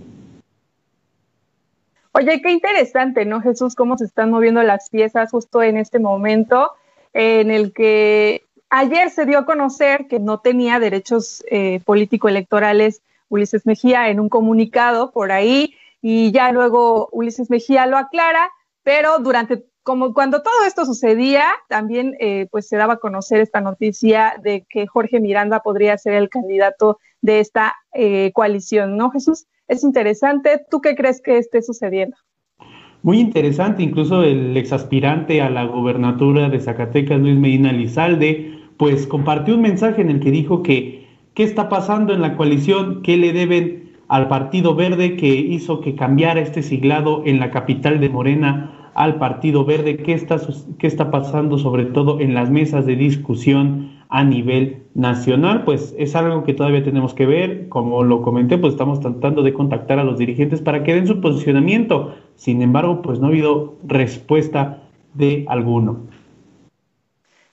Oye, 2.10 2.42
qué 2.42 2.50
interesante, 2.50 3.24
¿no, 3.24 3.40
Jesús? 3.40 3.76
Cómo 3.76 3.96
se 3.96 4.06
están 4.06 4.32
moviendo 4.32 4.60
las 4.64 4.90
piezas 4.90 5.30
justo 5.30 5.62
en 5.62 5.76
este 5.76 6.00
momento 6.00 6.72
en 7.12 7.52
el 7.52 7.72
que 7.72 8.42
ayer 8.68 9.10
se 9.10 9.26
dio 9.26 9.38
a 9.38 9.46
conocer 9.46 10.08
que 10.08 10.18
no 10.18 10.40
tenía 10.40 10.80
derechos 10.80 11.44
eh, 11.52 11.78
político-electorales 11.84 13.00
Ulises 13.28 13.64
Mejía 13.64 14.08
en 14.08 14.18
un 14.18 14.28
comunicado 14.28 15.12
por 15.12 15.30
ahí 15.30 15.76
y 16.02 16.32
ya 16.32 16.52
luego 16.52 17.08
Ulises 17.12 17.50
Mejía 17.50 17.86
lo 17.86 17.96
aclara, 17.96 18.50
pero 18.82 19.18
durante 19.18 19.64
como 19.82 20.12
cuando 20.12 20.42
todo 20.42 20.64
esto 20.66 20.84
sucedía, 20.84 21.44
también 21.68 22.14
eh, 22.20 22.46
pues 22.50 22.68
se 22.68 22.76
daba 22.76 22.94
a 22.94 22.98
conocer 22.98 23.40
esta 23.40 23.60
noticia 23.60 24.34
de 24.42 24.66
que 24.68 24.86
Jorge 24.86 25.20
Miranda 25.20 25.60
podría 25.60 25.96
ser 25.96 26.14
el 26.14 26.28
candidato 26.28 26.98
de 27.22 27.40
esta 27.40 27.74
eh, 27.94 28.30
coalición, 28.34 28.96
¿no, 28.96 29.10
Jesús? 29.10 29.46
Es 29.68 29.82
interesante. 29.82 30.60
¿Tú 30.70 30.80
qué 30.80 30.94
crees 30.94 31.22
que 31.22 31.38
esté 31.38 31.62
sucediendo? 31.62 32.16
Muy 33.02 33.18
interesante, 33.18 33.82
incluso 33.82 34.22
el 34.22 34.56
exaspirante 34.56 35.40
a 35.40 35.48
la 35.48 35.64
gobernatura 35.64 36.50
de 36.50 36.60
Zacatecas, 36.60 37.18
Luis 37.18 37.36
Medina 37.36 37.72
Lizalde, 37.72 38.58
pues 38.76 39.06
compartió 39.06 39.54
un 39.54 39.62
mensaje 39.62 40.02
en 40.02 40.10
el 40.10 40.20
que 40.20 40.30
dijo 40.30 40.62
que 40.62 41.08
qué 41.34 41.44
está 41.44 41.70
pasando 41.70 42.12
en 42.12 42.20
la 42.20 42.36
coalición, 42.36 43.02
qué 43.02 43.16
le 43.16 43.32
deben 43.32 43.79
al 44.10 44.26
Partido 44.26 44.74
Verde 44.74 45.16
que 45.16 45.28
hizo 45.28 45.80
que 45.80 45.94
cambiara 45.94 46.40
este 46.40 46.64
siglado 46.64 47.22
en 47.24 47.38
la 47.38 47.52
capital 47.52 48.00
de 48.00 48.08
Morena 48.08 48.90
al 48.94 49.18
Partido 49.18 49.64
Verde, 49.64 49.98
qué 49.98 50.14
está, 50.14 50.40
está 50.80 51.12
pasando 51.12 51.58
sobre 51.58 51.84
todo 51.84 52.20
en 52.20 52.34
las 52.34 52.50
mesas 52.50 52.86
de 52.86 52.96
discusión 52.96 53.92
a 54.08 54.24
nivel 54.24 54.82
nacional, 54.94 55.62
pues 55.64 55.94
es 55.96 56.16
algo 56.16 56.42
que 56.42 56.54
todavía 56.54 56.82
tenemos 56.82 57.14
que 57.14 57.24
ver. 57.24 57.68
Como 57.68 58.02
lo 58.02 58.20
comenté, 58.22 58.58
pues 58.58 58.74
estamos 58.74 58.98
tratando 58.98 59.44
de 59.44 59.52
contactar 59.52 60.00
a 60.00 60.04
los 60.04 60.18
dirigentes 60.18 60.60
para 60.60 60.82
que 60.82 60.92
den 60.92 61.06
su 61.06 61.20
posicionamiento. 61.20 62.12
Sin 62.34 62.62
embargo, 62.62 63.02
pues 63.02 63.20
no 63.20 63.26
ha 63.26 63.30
habido 63.30 63.76
respuesta 63.86 64.82
de 65.14 65.44
alguno. 65.46 66.00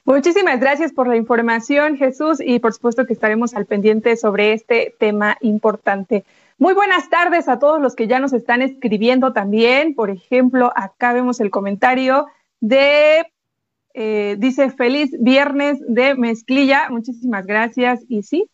Muchísimas 0.05 0.59
gracias 0.59 0.91
por 0.91 1.07
la 1.07 1.17
información, 1.17 1.97
Jesús, 1.97 2.39
y 2.43 2.57
por 2.59 2.73
supuesto 2.73 3.05
que 3.05 3.13
estaremos 3.13 3.53
al 3.53 3.67
pendiente 3.67 4.15
sobre 4.15 4.53
este 4.53 4.95
tema 4.97 5.37
importante. 5.41 6.23
Muy 6.59 6.73
buenas 6.73 7.09
tardes 7.09 7.47
a 7.47 7.59
todos 7.59 7.79
los 7.79 7.95
que 7.95 8.07
ya 8.07 8.19
nos 8.19 8.33
están 8.33 8.63
escribiendo 8.63 9.31
también. 9.31 9.93
Por 9.93 10.09
ejemplo, 10.09 10.71
acá 10.75 11.13
vemos 11.13 11.39
el 11.39 11.51
comentario 11.51 12.25
de 12.59 13.27
eh, 13.93 14.35
dice 14.39 14.71
feliz 14.71 15.11
viernes 15.19 15.77
de 15.87 16.15
mezclilla. 16.15 16.89
Muchísimas 16.89 17.45
gracias. 17.45 18.03
Y 18.07 18.23
sí, 18.23 18.49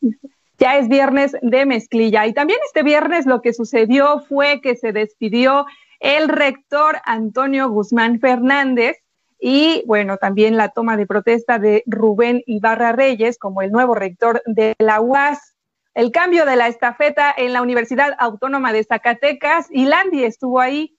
ya 0.57 0.77
es 0.77 0.89
viernes 0.89 1.35
de 1.41 1.65
mezclilla. 1.65 2.27
Y 2.27 2.33
también 2.33 2.59
este 2.65 2.83
viernes 2.83 3.25
lo 3.25 3.41
que 3.41 3.53
sucedió 3.53 4.19
fue 4.19 4.59
que 4.61 4.75
se 4.75 4.91
despidió 4.91 5.65
el 6.01 6.27
rector 6.27 6.97
Antonio 7.05 7.69
Guzmán 7.69 8.19
Fernández 8.19 8.97
y 9.39 9.83
bueno, 9.85 10.17
también 10.17 10.55
la 10.55 10.69
toma 10.69 10.95
de 10.95 11.05
protesta 11.05 11.59
de 11.59 11.83
Rubén 11.85 12.43
Ibarra 12.45 12.93
Reyes 12.93 13.37
como 13.37 13.61
el 13.61 13.71
nuevo 13.71 13.95
rector 13.95 14.41
de 14.45 14.75
la 14.79 15.01
UAS. 15.01 15.52
El 15.93 16.11
cambio 16.11 16.45
de 16.45 16.55
la 16.55 16.67
estafeta 16.67 17.33
en 17.35 17.53
la 17.53 17.61
Universidad 17.61 18.15
Autónoma 18.17 18.73
de 18.73 18.83
Zacatecas 18.83 19.67
y 19.69 19.85
Landy 19.85 20.23
estuvo 20.23 20.59
ahí. 20.59 20.95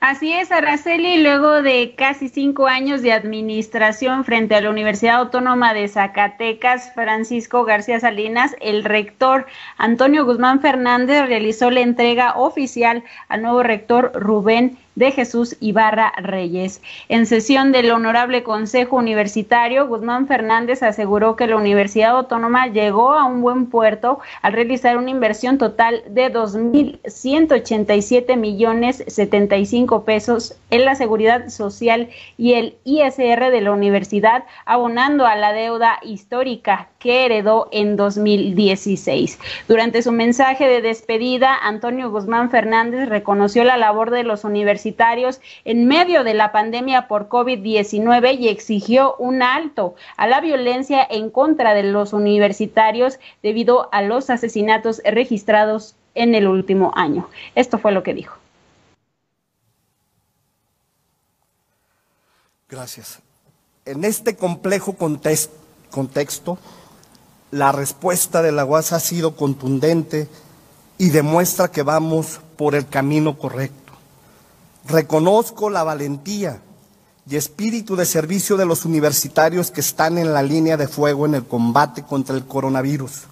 Así 0.00 0.32
es, 0.32 0.52
Araceli, 0.52 1.22
luego 1.22 1.62
de 1.62 1.94
casi 1.96 2.28
cinco 2.28 2.66
años 2.66 3.02
de 3.02 3.12
administración 3.12 4.24
frente 4.24 4.54
a 4.54 4.60
la 4.60 4.70
Universidad 4.70 5.16
Autónoma 5.16 5.74
de 5.74 5.88
Zacatecas, 5.88 6.92
Francisco 6.94 7.64
García 7.64 7.98
Salinas, 7.98 8.54
el 8.60 8.84
rector 8.84 9.46
Antonio 9.78 10.24
Guzmán 10.24 10.60
Fernández 10.60 11.26
realizó 11.26 11.70
la 11.70 11.80
entrega 11.80 12.34
oficial 12.36 13.04
al 13.28 13.42
nuevo 13.42 13.62
rector 13.62 14.12
Rubén 14.14 14.78
de 14.96 15.12
Jesús 15.12 15.56
Ibarra 15.60 16.12
Reyes. 16.16 16.82
En 17.08 17.26
sesión 17.26 17.70
del 17.70 17.92
Honorable 17.92 18.42
Consejo 18.42 18.96
Universitario, 18.96 19.86
Guzmán 19.86 20.26
Fernández 20.26 20.82
aseguró 20.82 21.36
que 21.36 21.46
la 21.46 21.54
Universidad 21.56 22.16
Autónoma 22.16 22.66
llegó 22.66 23.12
a 23.12 23.26
un 23.26 23.42
buen 23.42 23.66
puerto 23.66 24.18
al 24.42 24.54
realizar 24.54 24.96
una 24.96 25.10
inversión 25.10 25.58
total 25.58 26.02
de 26.08 26.32
2.187 26.32 28.36
millones 28.36 29.04
75 29.06 30.04
pesos 30.04 30.56
en 30.70 30.86
la 30.86 30.94
seguridad 30.94 31.50
social 31.50 32.08
y 32.38 32.54
el 32.54 32.76
ISR 32.84 33.50
de 33.50 33.60
la 33.60 33.72
universidad, 33.72 34.44
abonando 34.64 35.26
a 35.26 35.36
la 35.36 35.52
deuda 35.52 35.98
histórica 36.02 36.88
que 36.98 37.26
heredó 37.26 37.68
en 37.70 37.96
2016. 37.96 39.38
Durante 39.68 40.00
su 40.02 40.10
mensaje 40.10 40.66
de 40.66 40.80
despedida, 40.80 41.54
Antonio 41.62 42.10
Guzmán 42.10 42.48
Fernández 42.50 43.10
reconoció 43.10 43.62
la 43.62 43.76
labor 43.76 44.10
de 44.10 44.24
los 44.24 44.44
universitarios 44.44 44.85
en 45.64 45.86
medio 45.86 46.22
de 46.22 46.34
la 46.34 46.52
pandemia 46.52 47.08
por 47.08 47.28
COVID-19 47.28 48.38
y 48.38 48.48
exigió 48.48 49.16
un 49.16 49.42
alto 49.42 49.94
a 50.16 50.26
la 50.26 50.40
violencia 50.40 51.06
en 51.08 51.30
contra 51.30 51.74
de 51.74 51.82
los 51.82 52.12
universitarios 52.12 53.18
debido 53.42 53.88
a 53.92 54.02
los 54.02 54.30
asesinatos 54.30 55.02
registrados 55.04 55.96
en 56.14 56.34
el 56.34 56.46
último 56.46 56.92
año. 56.94 57.28
Esto 57.54 57.78
fue 57.78 57.92
lo 57.92 58.02
que 58.02 58.14
dijo. 58.14 58.36
Gracias. 62.68 63.20
En 63.84 64.04
este 64.04 64.36
complejo 64.36 64.96
contexto, 64.96 66.58
la 67.52 67.70
respuesta 67.70 68.42
de 68.42 68.50
la 68.50 68.64
UAS 68.64 68.92
ha 68.92 69.00
sido 69.00 69.36
contundente 69.36 70.28
y 70.98 71.10
demuestra 71.10 71.70
que 71.70 71.82
vamos 71.82 72.40
por 72.56 72.74
el 72.74 72.88
camino 72.88 73.38
correcto. 73.38 73.85
Reconozco 74.88 75.68
la 75.68 75.82
valentía 75.82 76.60
y 77.28 77.34
espíritu 77.34 77.96
de 77.96 78.06
servicio 78.06 78.56
de 78.56 78.66
los 78.66 78.84
universitarios 78.84 79.72
que 79.72 79.80
están 79.80 80.16
en 80.16 80.32
la 80.32 80.42
línea 80.42 80.76
de 80.76 80.86
fuego 80.86 81.26
en 81.26 81.34
el 81.34 81.44
combate 81.44 82.04
contra 82.04 82.36
el 82.36 82.46
coronavirus 82.46 83.22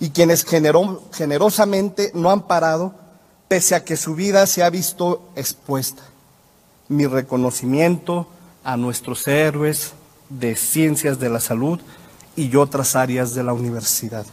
y 0.00 0.10
quienes 0.10 0.44
generosamente 0.44 2.10
no 2.14 2.30
han 2.30 2.42
parado 2.42 2.94
pese 3.48 3.74
a 3.74 3.84
que 3.84 3.96
su 3.96 4.14
vida 4.14 4.46
se 4.46 4.62
ha 4.62 4.68
visto 4.68 5.30
expuesta. 5.34 6.02
Mi 6.88 7.06
reconocimiento 7.06 8.26
a 8.62 8.76
nuestros 8.76 9.26
héroes 9.28 9.92
de 10.28 10.56
ciencias 10.56 11.18
de 11.18 11.30
la 11.30 11.40
salud 11.40 11.80
y 12.34 12.54
otras 12.56 12.96
áreas 12.96 13.34
de 13.34 13.42
la 13.42 13.54
universidad. 13.54 14.26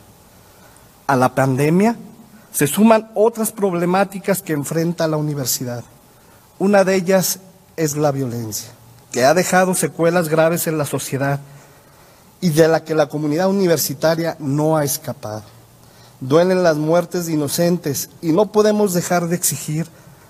A 1.08 1.16
la 1.16 1.36
pandemia 1.36 1.96
se 2.52 2.68
suman 2.68 3.12
otras 3.16 3.54
problemáticas 3.54 4.42
que 4.42 4.52
enfrenta 4.52 5.08
la 5.08 5.18
universidad 5.18 5.86
una 6.60 6.84
de 6.84 6.96
ellas 6.96 7.40
es 7.76 7.98
la 7.98 8.12
violencia, 8.12 8.70
que 9.12 9.26
ha 9.26 9.34
dejado 9.34 9.74
secuelas 9.74 10.30
graves 10.30 10.68
en 10.68 10.78
la 10.78 10.86
sociedad 10.86 11.40
y 12.42 12.50
de 12.50 12.68
la 12.68 12.84
que 12.84 12.96
la 12.96 13.08
comunidad 13.08 13.50
universitaria 13.50 14.36
no 14.40 14.78
ha 14.78 14.84
escapado. 14.84 15.44
Duelen 16.20 16.64
las 16.64 16.78
muertes 16.78 17.26
de 17.26 17.34
inocentes 17.34 18.10
y 18.22 18.32
no 18.32 18.52
podemos 18.52 18.94
dejar 18.94 19.28
de 19.28 19.36
exigir 19.36 19.88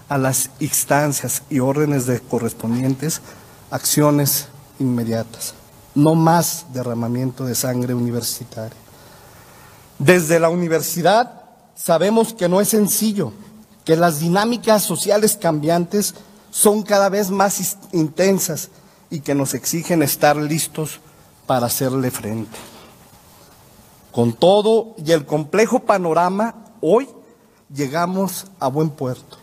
a 0.09 0.17
las 0.17 0.49
instancias 0.59 1.43
y 1.49 1.59
órdenes 1.59 2.05
de 2.05 2.19
correspondientes 2.19 3.21
acciones 3.71 4.47
inmediatas. 4.79 5.53
No 5.95 6.15
más 6.15 6.67
derramamiento 6.73 7.45
de 7.45 7.55
sangre 7.55 7.93
universitaria. 7.93 8.77
Desde 9.99 10.39
la 10.39 10.49
universidad 10.49 11.41
sabemos 11.75 12.33
que 12.33 12.49
no 12.49 12.61
es 12.61 12.69
sencillo 12.69 13.33
que 13.85 13.95
las 13.95 14.19
dinámicas 14.19 14.83
sociales 14.83 15.37
cambiantes 15.37 16.15
son 16.51 16.83
cada 16.83 17.09
vez 17.09 17.29
más 17.29 17.77
intensas 17.91 18.69
y 19.09 19.19
que 19.19 19.35
nos 19.35 19.53
exigen 19.53 20.01
estar 20.03 20.35
listos 20.37 20.99
para 21.45 21.67
hacerle 21.67 22.11
frente. 22.11 22.57
Con 24.11 24.33
todo 24.33 24.95
y 25.03 25.11
el 25.11 25.25
complejo 25.25 25.79
panorama, 25.79 26.55
hoy 26.81 27.09
llegamos 27.73 28.45
a 28.59 28.67
buen 28.67 28.89
puerto. 28.89 29.42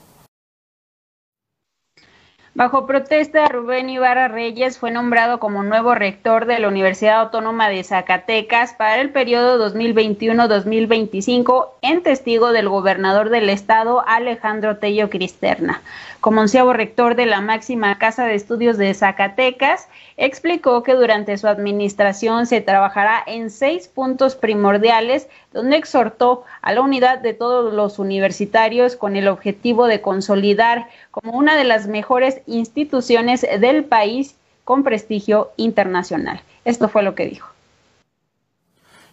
Bajo 2.52 2.84
protesta, 2.84 3.46
Rubén 3.46 3.88
Ibarra 3.90 4.26
Reyes 4.26 4.76
fue 4.76 4.90
nombrado 4.90 5.38
como 5.38 5.62
nuevo 5.62 5.94
rector 5.94 6.46
de 6.46 6.58
la 6.58 6.66
Universidad 6.66 7.20
Autónoma 7.20 7.68
de 7.68 7.84
Zacatecas 7.84 8.74
para 8.74 9.00
el 9.00 9.10
periodo 9.10 9.70
2021-2025 9.72 11.68
en 11.82 12.02
testigo 12.02 12.50
del 12.50 12.68
gobernador 12.68 13.30
del 13.30 13.50
estado, 13.50 14.02
Alejandro 14.04 14.78
Tello 14.78 15.10
Cristerna 15.10 15.80
como 16.20 16.42
onceavo 16.42 16.72
rector 16.72 17.16
de 17.16 17.26
la 17.26 17.40
máxima 17.40 17.98
Casa 17.98 18.24
de 18.24 18.34
Estudios 18.34 18.76
de 18.76 18.92
Zacatecas, 18.92 19.88
explicó 20.16 20.82
que 20.82 20.94
durante 20.94 21.36
su 21.38 21.48
administración 21.48 22.46
se 22.46 22.60
trabajará 22.60 23.22
en 23.26 23.50
seis 23.50 23.88
puntos 23.88 24.36
primordiales, 24.36 25.28
donde 25.52 25.76
exhortó 25.76 26.44
a 26.60 26.72
la 26.72 26.82
unidad 26.82 27.18
de 27.20 27.32
todos 27.32 27.72
los 27.72 27.98
universitarios 27.98 28.96
con 28.96 29.16
el 29.16 29.28
objetivo 29.28 29.86
de 29.86 30.02
consolidar 30.02 30.88
como 31.10 31.32
una 31.32 31.56
de 31.56 31.64
las 31.64 31.86
mejores 31.86 32.40
instituciones 32.46 33.46
del 33.60 33.84
país 33.84 34.34
con 34.64 34.84
prestigio 34.84 35.50
internacional. 35.56 36.42
Esto 36.64 36.88
fue 36.88 37.02
lo 37.02 37.14
que 37.14 37.26
dijo. 37.26 37.48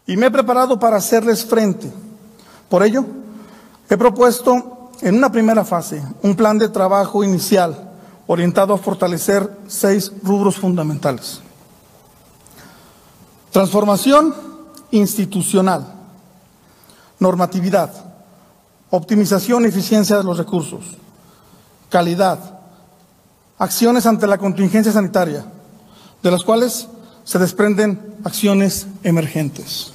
Y 0.05 0.17
me 0.17 0.27
he 0.27 0.31
preparado 0.31 0.79
para 0.79 0.97
hacerles 0.97 1.45
frente. 1.45 1.89
Por 2.69 2.83
ello, 2.83 3.05
he 3.89 3.97
propuesto 3.97 4.76
en 5.01 5.15
una 5.15 5.31
primera 5.31 5.63
fase, 5.63 6.03
un 6.21 6.35
plan 6.35 6.57
de 6.57 6.69
trabajo 6.69 7.23
inicial 7.23 7.91
orientado 8.25 8.73
a 8.73 8.77
fortalecer 8.77 9.49
seis 9.67 10.11
rubros 10.23 10.57
fundamentales. 10.57 11.41
Transformación 13.51 14.33
institucional, 14.91 15.93
normatividad, 17.19 17.91
optimización 18.89 19.63
y 19.63 19.67
eficiencia 19.67 20.17
de 20.17 20.23
los 20.23 20.37
recursos, 20.37 20.83
calidad, 21.89 22.39
acciones 23.57 24.05
ante 24.05 24.27
la 24.27 24.37
contingencia 24.37 24.91
sanitaria, 24.91 25.45
de 26.21 26.31
las 26.31 26.43
cuales 26.43 26.87
se 27.23 27.39
desprenden 27.39 28.17
acciones 28.23 28.87
emergentes. 29.03 29.93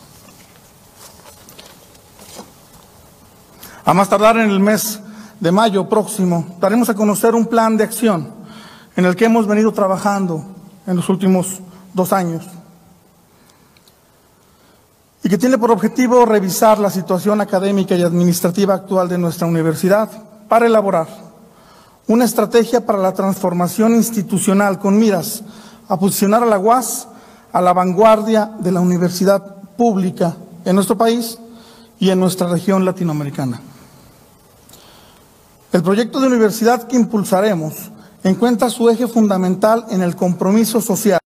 A 3.84 3.94
más 3.94 4.08
tardar 4.08 4.36
en 4.36 4.48
el 4.48 4.60
mes 4.60 5.00
de 5.40 5.50
mayo 5.50 5.88
próximo, 5.88 6.56
daremos 6.60 6.88
a 6.88 6.94
conocer 6.94 7.34
un 7.34 7.46
plan 7.46 7.76
de 7.76 7.84
acción 7.84 8.28
en 8.94 9.04
el 9.04 9.16
que 9.16 9.24
hemos 9.24 9.46
venido 9.46 9.72
trabajando 9.72 10.44
en 10.86 10.96
los 10.96 11.08
últimos 11.08 11.60
dos 11.92 12.12
años 12.12 12.44
y 15.24 15.28
que 15.28 15.38
tiene 15.38 15.58
por 15.58 15.70
objetivo 15.70 16.24
revisar 16.24 16.78
la 16.78 16.90
situación 16.90 17.40
académica 17.40 17.94
y 17.96 18.02
administrativa 18.02 18.74
actual 18.74 19.08
de 19.08 19.18
nuestra 19.18 19.46
universidad 19.46 20.08
para 20.48 20.66
elaborar 20.66 21.08
una 22.06 22.24
estrategia 22.24 22.84
para 22.84 22.98
la 22.98 23.12
transformación 23.14 23.94
institucional 23.94 24.78
con 24.78 24.98
miras 24.98 25.42
a 25.88 25.98
posicionar 25.98 26.42
a 26.42 26.46
la 26.46 26.58
UAS 26.58 27.08
a 27.52 27.60
la 27.60 27.72
vanguardia 27.72 28.52
de 28.60 28.72
la 28.72 28.80
universidad 28.80 29.56
pública 29.76 30.36
en 30.64 30.74
nuestro 30.74 30.96
país 30.96 31.38
y 31.98 32.10
en 32.10 32.18
nuestra 32.18 32.48
región 32.48 32.84
latinoamericana. 32.84 33.60
El 35.72 35.82
proyecto 35.82 36.20
de 36.20 36.26
universidad 36.26 36.86
que 36.86 36.96
impulsaremos 36.96 37.90
encuentra 38.24 38.68
su 38.68 38.90
eje 38.90 39.08
fundamental 39.08 39.86
en 39.88 40.02
el 40.02 40.14
compromiso 40.14 40.82
social 40.82 41.21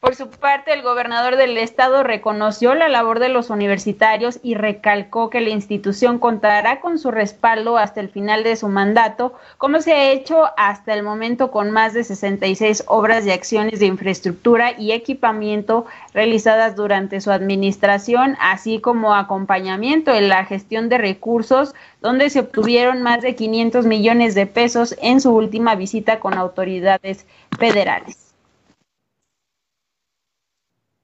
por 0.00 0.14
su 0.14 0.30
parte, 0.30 0.72
el 0.72 0.82
gobernador 0.82 1.36
del 1.36 1.58
estado 1.58 2.04
reconoció 2.04 2.72
la 2.74 2.88
labor 2.88 3.18
de 3.18 3.28
los 3.28 3.50
universitarios 3.50 4.38
y 4.44 4.54
recalcó 4.54 5.28
que 5.28 5.40
la 5.40 5.50
institución 5.50 6.20
contará 6.20 6.80
con 6.80 7.00
su 7.00 7.10
respaldo 7.10 7.76
hasta 7.76 8.00
el 8.00 8.08
final 8.08 8.44
de 8.44 8.54
su 8.54 8.68
mandato, 8.68 9.34
como 9.58 9.80
se 9.80 9.92
ha 9.94 10.12
hecho 10.12 10.50
hasta 10.56 10.94
el 10.94 11.02
momento 11.02 11.50
con 11.50 11.72
más 11.72 11.94
de 11.94 12.04
66 12.04 12.84
obras 12.86 13.26
y 13.26 13.32
acciones 13.32 13.80
de 13.80 13.86
infraestructura 13.86 14.72
y 14.78 14.92
equipamiento 14.92 15.84
realizadas 16.14 16.76
durante 16.76 17.20
su 17.20 17.32
administración, 17.32 18.36
así 18.40 18.80
como 18.80 19.16
acompañamiento 19.16 20.14
en 20.14 20.28
la 20.28 20.44
gestión 20.44 20.88
de 20.88 20.98
recursos, 20.98 21.74
donde 22.00 22.30
se 22.30 22.40
obtuvieron 22.40 23.02
más 23.02 23.20
de 23.20 23.34
500 23.34 23.84
millones 23.84 24.36
de 24.36 24.46
pesos 24.46 24.94
en 25.02 25.20
su 25.20 25.32
última 25.32 25.74
visita 25.74 26.20
con 26.20 26.34
autoridades 26.34 27.26
federales. 27.58 28.27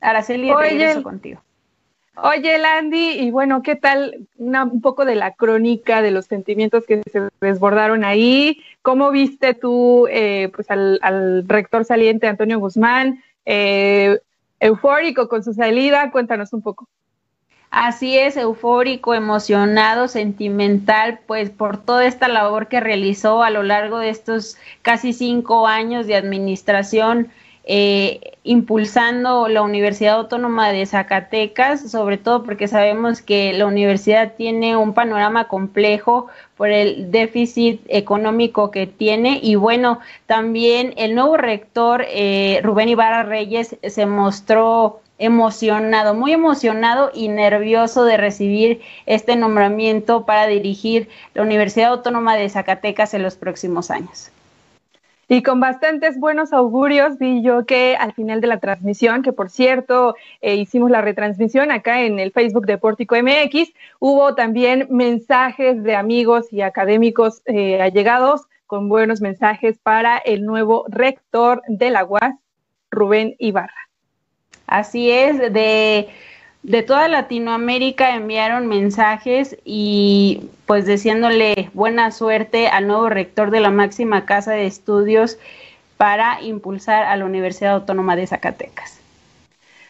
Araceli, 0.04 0.50
oye, 0.52 1.02
contigo. 1.02 1.40
Oye, 2.16 2.58
Landy, 2.58 3.18
y 3.18 3.30
bueno, 3.32 3.62
¿qué 3.62 3.74
tal 3.74 4.28
un 4.38 4.80
poco 4.80 5.04
de 5.04 5.16
la 5.16 5.32
crónica 5.32 6.00
de 6.00 6.12
los 6.12 6.26
sentimientos 6.26 6.84
que 6.86 7.02
se 7.10 7.28
desbordaron 7.40 8.04
ahí? 8.04 8.62
¿Cómo 8.82 9.10
viste 9.10 9.54
tú 9.54 10.06
eh, 10.08 10.50
pues 10.54 10.70
al, 10.70 11.44
rector 11.48 11.84
saliente 11.84 12.28
Antonio 12.28 12.60
Guzmán? 12.60 13.24
Eh, 13.46 14.20
eufórico 14.60 15.28
con 15.28 15.42
su 15.42 15.54
salida, 15.54 16.12
cuéntanos 16.12 16.52
un 16.52 16.62
poco. 16.62 16.86
Así 17.70 18.16
es, 18.16 18.36
eufórico, 18.36 19.14
emocionado, 19.14 20.06
sentimental, 20.06 21.18
pues 21.26 21.50
por 21.50 21.78
toda 21.78 22.06
esta 22.06 22.28
labor 22.28 22.68
que 22.68 22.78
realizó 22.78 23.42
a 23.42 23.50
lo 23.50 23.64
largo 23.64 23.98
de 23.98 24.10
estos 24.10 24.56
casi 24.82 25.12
cinco 25.12 25.66
años 25.66 26.06
de 26.06 26.14
administración 26.14 27.30
eh, 27.66 28.34
impulsando 28.42 29.48
la 29.48 29.62
Universidad 29.62 30.16
Autónoma 30.16 30.70
de 30.70 30.84
Zacatecas, 30.84 31.90
sobre 31.90 32.18
todo 32.18 32.42
porque 32.42 32.68
sabemos 32.68 33.22
que 33.22 33.54
la 33.54 33.64
universidad 33.64 34.34
tiene 34.36 34.76
un 34.76 34.92
panorama 34.92 35.48
complejo 35.48 36.26
por 36.58 36.68
el 36.68 37.10
déficit 37.10 37.80
económico 37.88 38.70
que 38.70 38.86
tiene 38.86 39.40
y 39.42 39.54
bueno, 39.54 40.00
también 40.26 40.92
el 40.98 41.14
nuevo 41.14 41.38
rector 41.38 42.04
eh, 42.08 42.60
Rubén 42.62 42.90
Ibarra 42.90 43.22
Reyes 43.22 43.76
se 43.82 44.04
mostró 44.04 45.00
emocionado, 45.18 46.14
muy 46.14 46.32
emocionado 46.32 47.12
y 47.14 47.28
nervioso 47.28 48.04
de 48.04 48.18
recibir 48.18 48.82
este 49.06 49.36
nombramiento 49.36 50.26
para 50.26 50.46
dirigir 50.46 51.08
la 51.32 51.42
Universidad 51.42 51.92
Autónoma 51.92 52.36
de 52.36 52.50
Zacatecas 52.50 53.14
en 53.14 53.22
los 53.22 53.36
próximos 53.36 53.90
años. 53.90 54.30
Y 55.28 55.42
con 55.42 55.60
bastantes 55.60 56.18
buenos 56.18 56.52
augurios 56.52 57.18
vi 57.18 57.42
yo 57.42 57.64
que 57.64 57.96
al 57.98 58.12
final 58.12 58.40
de 58.40 58.46
la 58.46 58.60
transmisión, 58.60 59.22
que 59.22 59.32
por 59.32 59.50
cierto 59.50 60.14
eh, 60.40 60.56
hicimos 60.56 60.90
la 60.90 61.00
retransmisión 61.00 61.70
acá 61.70 62.02
en 62.02 62.18
el 62.18 62.32
Facebook 62.32 62.66
de 62.66 62.78
Pórtico 62.78 63.16
MX, 63.16 63.72
hubo 64.00 64.34
también 64.34 64.86
mensajes 64.90 65.82
de 65.82 65.96
amigos 65.96 66.52
y 66.52 66.60
académicos 66.60 67.42
eh, 67.46 67.80
allegados 67.80 68.42
con 68.66 68.88
buenos 68.88 69.20
mensajes 69.20 69.78
para 69.78 70.18
el 70.18 70.44
nuevo 70.44 70.84
rector 70.88 71.62
de 71.68 71.90
la 71.90 72.04
UAS, 72.04 72.34
Rubén 72.90 73.34
Ibarra. 73.38 73.88
Así 74.66 75.10
es, 75.10 75.38
de 75.38 76.08
de 76.64 76.82
toda 76.82 77.08
Latinoamérica 77.08 78.16
enviaron 78.16 78.66
mensajes 78.66 79.58
y 79.66 80.48
pues 80.64 80.86
deseándole 80.86 81.70
buena 81.74 82.10
suerte 82.10 82.68
al 82.68 82.88
nuevo 82.88 83.10
rector 83.10 83.50
de 83.50 83.60
la 83.60 83.70
máxima 83.70 84.24
casa 84.24 84.52
de 84.52 84.66
estudios 84.66 85.38
para 85.98 86.40
impulsar 86.40 87.04
a 87.04 87.16
la 87.16 87.26
Universidad 87.26 87.74
Autónoma 87.74 88.16
de 88.16 88.26
Zacatecas. 88.26 88.98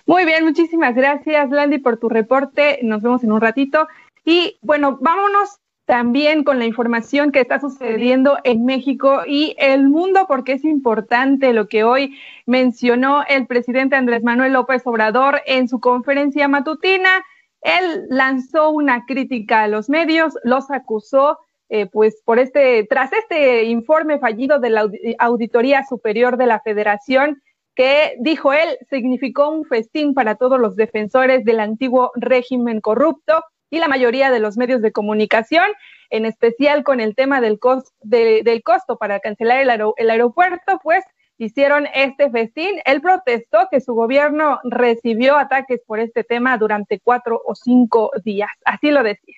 Muy 0.05 0.25
bien, 0.25 0.45
muchísimas 0.45 0.97
gracias 0.97 1.49
Landy 1.49 1.79
por 1.79 1.97
tu 1.97 2.09
reporte. 2.09 2.81
Nos 2.83 3.03
vemos 3.03 3.23
en 3.23 3.31
un 3.31 3.41
ratito. 3.41 3.87
Y 4.25 4.59
bueno, 4.61 4.99
vámonos 5.01 5.61
también 5.87 6.45
con 6.45 6.59
la 6.59 6.65
información 6.65 7.31
que 7.31 7.41
está 7.41 7.61
sucediendo 7.61 8.39
en 8.45 8.65
México 8.65 9.23
y 9.27 9.55
el 9.59 9.89
mundo, 9.89 10.25
porque 10.27 10.53
es 10.53 10.65
importante 10.65 11.53
lo 11.53 11.69
que 11.69 11.85
hoy 11.85 12.17
mencionó 12.47 13.23
el 13.29 13.47
presidente 13.47 13.97
Andrés 13.97 14.23
Manuel 14.23 14.55
López 14.55 14.83
Obrador 14.87 15.43
en 15.47 15.69
su 15.69 15.81
conferencia 15.81 16.49
matutina. 16.49 17.23
Él 17.61 18.07
lanzó 18.09 18.71
una 18.71 19.05
crítica 19.05 19.63
a 19.63 19.69
los 19.69 19.91
medios, 19.91 20.35
los 20.43 20.71
acusó, 20.71 21.39
eh, 21.69 21.87
pues, 21.87 22.23
por 22.25 22.39
este, 22.39 22.87
tras 22.89 23.13
este 23.13 23.65
informe 23.65 24.19
fallido 24.19 24.59
de 24.61 24.71
la 24.71 24.89
Auditoría 25.19 25.85
Superior 25.85 26.39
de 26.39 26.47
la 26.47 26.61
Federación, 26.61 27.43
que 27.75 28.15
dijo 28.21 28.53
él 28.53 28.79
significó 28.89 29.51
un 29.51 29.65
festín 29.65 30.15
para 30.15 30.37
todos 30.37 30.61
los 30.61 30.77
defensores 30.77 31.45
del 31.45 31.61
antiguo 31.61 32.11
régimen 32.15 32.81
corrupto 32.81 33.43
y 33.75 33.81
la 33.81 33.89
mayoría 33.89 34.31
de 34.31 34.39
los 34.39 34.57
medios 34.57 34.81
de 34.83 34.93
comunicación, 34.93 35.67
en 36.11 36.27
especial 36.27 36.85
con 36.85 37.01
el 37.01 37.17
tema 37.17 37.41
del, 37.41 37.59
del 38.03 38.63
costo 38.63 38.97
para 38.97 39.19
cancelar 39.19 39.61
el, 39.61 39.71
el 39.97 40.11
aeropuerto, 40.11 40.79
pues 40.83 41.05
hicieron 41.39 41.87
este 41.93 42.31
festín. 42.31 42.77
Él 42.85 43.01
protestó 43.01 43.67
que 43.71 43.81
su 43.81 43.95
gobierno 43.95 44.61
recibió 44.63 45.37
ataques 45.37 45.81
por 45.85 45.99
este 45.99 46.23
tema 46.23 46.57
durante 46.57 47.01
cuatro 47.01 47.43
o 47.45 47.57
cinco 47.57 48.13
días. 48.25 48.51
Así 48.65 48.93
lo 48.93 49.03
decía. 49.03 49.35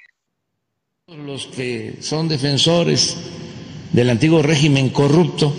Los 1.06 1.46
que 1.46 1.94
son 2.00 2.28
defensores 2.28 3.16
del 3.92 4.10
antiguo 4.10 4.42
régimen 4.42 4.90
corrupto, 4.90 5.54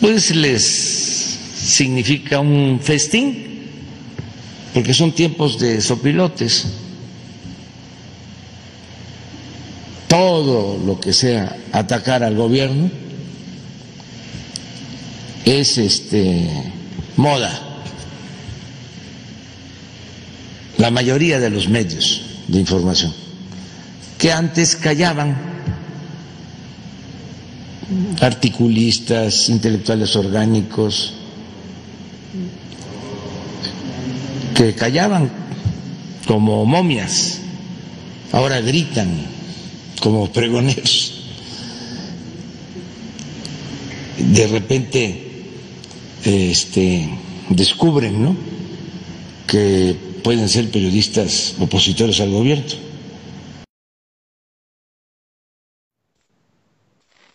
pues 0.00 0.34
les 0.34 0.62
significa 0.64 2.40
un 2.40 2.80
festín, 2.80 3.68
porque 4.72 4.94
son 4.94 5.12
tiempos 5.12 5.58
de 5.58 5.82
sopilotes 5.82 6.85
todo 10.08 10.78
lo 10.84 11.00
que 11.00 11.12
sea 11.12 11.56
atacar 11.72 12.22
al 12.22 12.36
gobierno 12.36 12.90
es 15.44 15.78
este 15.78 16.50
moda. 17.16 17.62
La 20.78 20.90
mayoría 20.90 21.40
de 21.40 21.50
los 21.50 21.68
medios 21.68 22.22
de 22.48 22.60
información 22.60 23.12
que 24.18 24.32
antes 24.32 24.76
callaban 24.76 25.36
articulistas, 28.20 29.48
intelectuales 29.48 30.16
orgánicos, 30.16 31.14
que 34.54 34.74
callaban 34.74 35.30
como 36.26 36.64
momias, 36.64 37.38
ahora 38.32 38.60
gritan 38.60 39.35
como 40.02 40.30
pregoneros. 40.32 41.22
De 44.18 44.46
repente 44.46 45.26
este, 46.24 47.08
descubren 47.50 48.22
¿no? 48.22 48.36
que 49.46 49.96
pueden 50.22 50.48
ser 50.48 50.70
periodistas 50.70 51.54
opositores 51.60 52.20
al 52.20 52.30
gobierno 52.30 52.86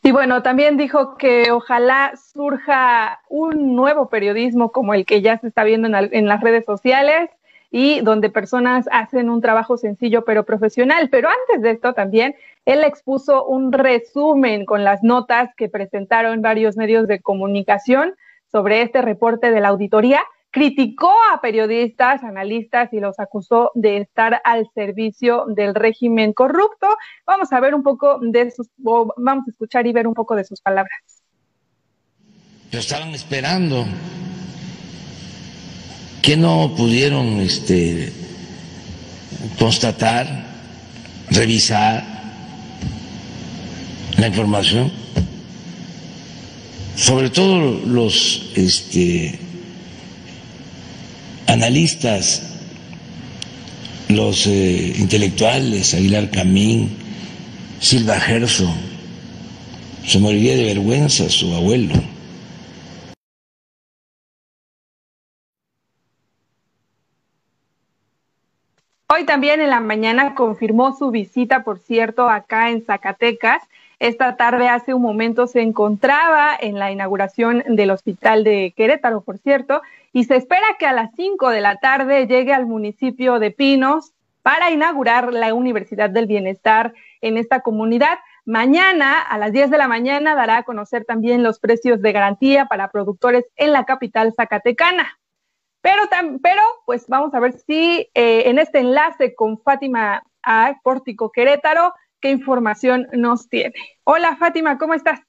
Y 0.03 0.11
bueno, 0.11 0.41
también 0.41 0.77
dijo 0.77 1.15
que 1.15 1.51
ojalá 1.51 2.13
surja 2.33 3.21
un 3.29 3.75
nuevo 3.75 4.09
periodismo 4.09 4.71
como 4.71 4.95
el 4.95 5.05
que 5.05 5.21
ya 5.21 5.37
se 5.37 5.47
está 5.47 5.63
viendo 5.63 5.87
en, 5.87 6.09
en, 6.11 6.27
las 6.27 6.41
redes 6.41 6.65
sociales 6.65 7.29
y 7.69 8.01
donde 8.01 8.31
personas 8.31 8.89
hacen 8.91 9.29
un 9.29 9.41
trabajo 9.41 9.77
sencillo 9.77 10.25
pero 10.25 10.43
profesional. 10.43 11.09
Pero 11.11 11.29
antes 11.29 11.61
de 11.61 11.71
esto 11.71 11.93
también, 11.93 12.35
él 12.65 12.83
expuso 12.83 13.45
un 13.45 13.71
resumen 13.71 14.65
con 14.65 14.83
las 14.83 15.03
notas 15.03 15.49
que 15.57 15.69
presentaron 15.69 16.41
varios 16.41 16.77
medios 16.77 17.07
de 17.07 17.19
comunicación 17.19 18.15
sobre 18.51 18.81
este 18.81 19.01
reporte 19.01 19.51
de 19.51 19.61
la 19.61 19.69
auditoría 19.69 20.21
criticó 20.51 21.11
a 21.31 21.39
periodistas, 21.41 22.23
analistas 22.23 22.91
y 22.91 22.99
los 22.99 23.19
acusó 23.19 23.71
de 23.73 23.97
estar 23.97 24.41
al 24.43 24.69
servicio 24.75 25.45
del 25.47 25.73
régimen 25.73 26.33
corrupto. 26.33 26.87
Vamos 27.25 27.51
a 27.53 27.59
ver 27.61 27.73
un 27.73 27.83
poco 27.83 28.19
de 28.21 28.51
sus, 28.51 28.67
vamos 28.77 29.47
a 29.47 29.49
escuchar 29.49 29.87
y 29.87 29.93
ver 29.93 30.07
un 30.07 30.13
poco 30.13 30.35
de 30.35 30.43
sus 30.43 30.59
palabras. 30.59 31.01
Pero 32.69 32.81
estaban 32.81 33.09
esperando 33.09 33.85
que 36.21 36.37
no 36.37 36.73
pudieron 36.75 37.39
este, 37.39 38.11
constatar, 39.57 40.27
revisar 41.29 42.20
la 44.21 44.27
información, 44.27 44.91
sobre 46.95 47.31
todo 47.31 47.81
los 47.87 48.51
este, 48.55 49.39
analistas, 51.47 52.43
los 54.09 54.45
eh, 54.45 54.93
intelectuales, 54.99 55.95
Aguilar 55.95 56.29
Camín, 56.29 56.95
Silva 57.79 58.19
Gerso, 58.19 58.71
se 60.05 60.19
moriría 60.19 60.55
de 60.55 60.65
vergüenza 60.65 61.27
su 61.27 61.55
abuelo. 61.55 61.95
Hoy 69.07 69.25
también 69.25 69.61
en 69.61 69.71
la 69.71 69.79
mañana 69.79 70.35
confirmó 70.35 70.95
su 70.95 71.09
visita, 71.09 71.63
por 71.63 71.79
cierto, 71.79 72.29
acá 72.29 72.69
en 72.69 72.85
Zacatecas. 72.85 73.63
Esta 74.01 74.35
tarde, 74.35 74.67
hace 74.67 74.95
un 74.95 75.03
momento, 75.03 75.45
se 75.45 75.61
encontraba 75.61 76.57
en 76.59 76.79
la 76.79 76.89
inauguración 76.89 77.63
del 77.67 77.91
Hospital 77.91 78.43
de 78.43 78.73
Querétaro, 78.75 79.21
por 79.21 79.37
cierto, 79.37 79.83
y 80.11 80.23
se 80.23 80.37
espera 80.37 80.65
que 80.79 80.87
a 80.87 80.91
las 80.91 81.11
5 81.15 81.51
de 81.51 81.61
la 81.61 81.75
tarde 81.75 82.25
llegue 82.25 82.51
al 82.51 82.65
municipio 82.65 83.37
de 83.37 83.51
Pinos 83.51 84.11
para 84.41 84.71
inaugurar 84.71 85.31
la 85.31 85.53
Universidad 85.53 86.09
del 86.09 86.25
Bienestar 86.25 86.95
en 87.21 87.37
esta 87.37 87.59
comunidad. 87.59 88.17
Mañana 88.43 89.21
a 89.21 89.37
las 89.37 89.51
10 89.51 89.69
de 89.69 89.77
la 89.77 89.87
mañana 89.87 90.33
dará 90.33 90.57
a 90.57 90.63
conocer 90.63 91.05
también 91.05 91.43
los 91.43 91.59
precios 91.59 92.01
de 92.01 92.11
garantía 92.11 92.65
para 92.65 92.89
productores 92.89 93.45
en 93.55 93.71
la 93.71 93.85
capital 93.85 94.33
zacatecana. 94.33 95.19
Pero, 95.81 96.01
pero 96.41 96.63
pues 96.87 97.05
vamos 97.07 97.35
a 97.35 97.39
ver 97.39 97.53
si 97.53 98.09
eh, 98.15 98.49
en 98.49 98.57
este 98.57 98.79
enlace 98.79 99.35
con 99.35 99.61
Fátima 99.61 100.23
a 100.41 100.73
Pórtico 100.81 101.31
Querétaro, 101.31 101.93
qué 102.21 102.29
información 102.29 103.07
nos 103.13 103.49
tiene. 103.49 103.73
Hola 104.03 104.37
Fátima, 104.37 104.77
¿cómo 104.77 104.93
estás? 104.93 105.19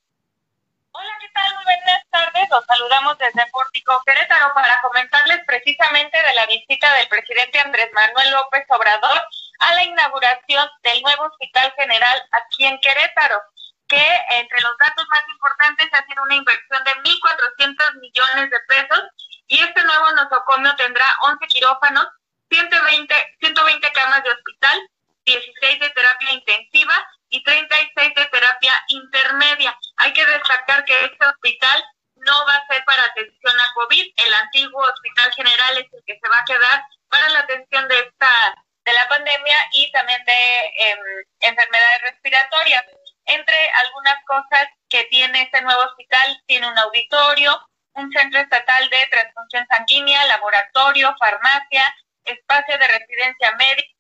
Hola, 0.93 1.11
¿qué 1.21 1.29
tal? 1.33 1.55
Muy 1.55 1.65
buenas 1.65 2.05
tardes. 2.11 2.51
Los 2.51 2.65
saludamos 2.67 3.17
desde 3.19 3.51
Pórtico 3.51 4.01
Querétaro 4.05 4.53
para 4.55 4.81
comentarles 4.83 5.41
precisamente 5.47 6.19
de 6.19 6.35
la 6.35 6.47
visita 6.47 6.93
del 6.95 7.09
presidente 7.09 7.59
Andrés 7.59 7.89
Manuel 7.95 8.31
López 8.33 8.65
Obrador 8.69 9.19
a 9.61 9.75
la 9.75 9.85
inauguración 9.85 10.69
del 10.83 11.03
nuevo 11.03 11.25
Hospital 11.25 11.73
General 11.79 12.23
aquí 12.33 12.67
en 12.67 12.79
Querétaro, 12.81 13.41
que 13.89 14.05
entre 14.31 14.61
los 14.61 14.77
datos 14.79 15.07
más 15.11 15.23
importantes 15.33 15.89
ha 15.93 16.05
sido 16.05 16.23
una 16.25 16.37
inversión 16.37 16.85
de 16.85 16.93
1.400 16.93 18.01
millones 18.01 18.51
de 18.51 18.61
pesos 18.69 19.03
y 19.49 19.59
este 19.61 19.83
nuevo 19.85 20.13
nosocomio 20.13 20.75
tendrá 20.77 21.07
11 21.23 21.47
quirófanos, 21.47 22.07
120, 22.51 23.15
120 23.41 23.93
camas 23.93 24.23
de 24.25 24.31
hospital, 24.31 24.79
16 25.25 25.81
de 25.81 25.91
terapia 25.91 26.33
intensiva 26.33 26.95
y 27.29 27.43
36 27.43 28.15
de 28.15 28.27
terapia 28.27 28.85
intermedia. 28.89 29.79
Hay 29.97 30.13
que 30.13 30.27
destacar 30.27 30.85
que 30.85 31.05
este 31.05 31.27
hospital 31.27 31.85
no 32.17 32.47
va 32.47 32.55
a 32.55 32.67
ser 32.67 32.85
para 32.85 33.05
atención 33.05 33.61
a 33.61 33.73
COVID. 33.75 34.13
El 34.17 34.35
antiguo 34.35 34.83
Hospital 34.83 35.33
General 35.33 35.79
es 35.79 35.93
el 35.93 36.03
que 36.07 36.19
se 36.21 36.29
va 36.29 36.39
a 36.39 36.45
quedar 36.45 36.85
para 37.09 37.29
la 37.31 37.41
atención 37.41 37.89
de 37.89 37.99
esta 37.99 38.55
de 38.85 38.93
la 38.93 39.09
pandemia 39.09 39.57
y 39.73 39.91
también 39.93 40.25
de 40.25 40.73
em, 40.79 40.99
enfermedades 41.41 42.03
respiratorias. 42.03 42.85
Entre 43.27 43.71
algunas 43.71 44.17
cosas 44.27 44.67
que 44.89 45.05
tiene 45.05 45.43
este 45.43 45.63
nuevo 45.63 45.83
hospital, 45.83 46.43
tiene 46.47 46.67
un 46.67 46.77
auditorio, 46.77 47.61
un 47.95 48.11
centro 48.11 48.41
estatal 48.41 48.89
de 48.91 49.07
transfusión 49.07 49.65
sanguínea, 49.71 50.27
laboratorio, 50.27 51.15
farmacia, 51.19 51.95
espacio 52.25 52.77
de 52.77 52.89
residencia 52.89 53.55
médica 53.57 53.92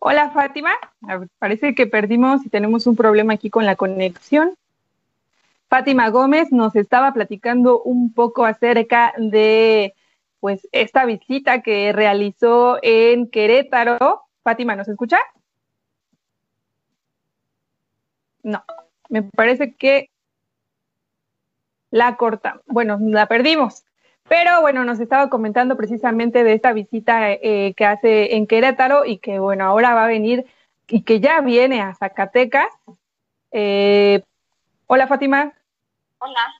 Hola 0.00 0.30
Fátima, 0.30 0.70
parece 1.38 1.74
que 1.74 1.88
perdimos 1.88 2.46
y 2.46 2.50
tenemos 2.50 2.86
un 2.86 2.94
problema 2.94 3.32
aquí 3.34 3.50
con 3.50 3.66
la 3.66 3.74
conexión. 3.74 4.54
Fátima 5.68 6.08
Gómez 6.10 6.52
nos 6.52 6.76
estaba 6.76 7.12
platicando 7.12 7.82
un 7.82 8.12
poco 8.12 8.44
acerca 8.44 9.12
de 9.18 9.94
pues 10.38 10.68
esta 10.70 11.04
visita 11.04 11.62
que 11.62 11.92
realizó 11.92 12.78
en 12.82 13.28
Querétaro. 13.28 14.22
Fátima, 14.44 14.76
¿nos 14.76 14.86
escucha? 14.88 15.18
No, 18.44 18.62
me 19.08 19.24
parece 19.24 19.74
que 19.74 20.10
la 21.90 22.16
corta. 22.16 22.60
Bueno, 22.66 22.98
la 23.00 23.26
perdimos. 23.26 23.84
Pero 24.28 24.60
bueno, 24.60 24.84
nos 24.84 25.00
estaba 25.00 25.30
comentando 25.30 25.76
precisamente 25.76 26.44
de 26.44 26.52
esta 26.52 26.72
visita 26.72 27.30
eh, 27.30 27.72
que 27.76 27.86
hace 27.86 28.36
en 28.36 28.46
Querétaro 28.46 29.04
y 29.04 29.18
que 29.18 29.38
bueno, 29.38 29.64
ahora 29.64 29.94
va 29.94 30.04
a 30.04 30.08
venir 30.08 30.44
y 30.86 31.02
que 31.02 31.20
ya 31.20 31.40
viene 31.40 31.80
a 31.80 31.94
Zacatecas. 31.94 32.68
Eh, 33.52 34.22
hola 34.86 35.06
Fátima. 35.06 35.52
Hola. 36.18 36.54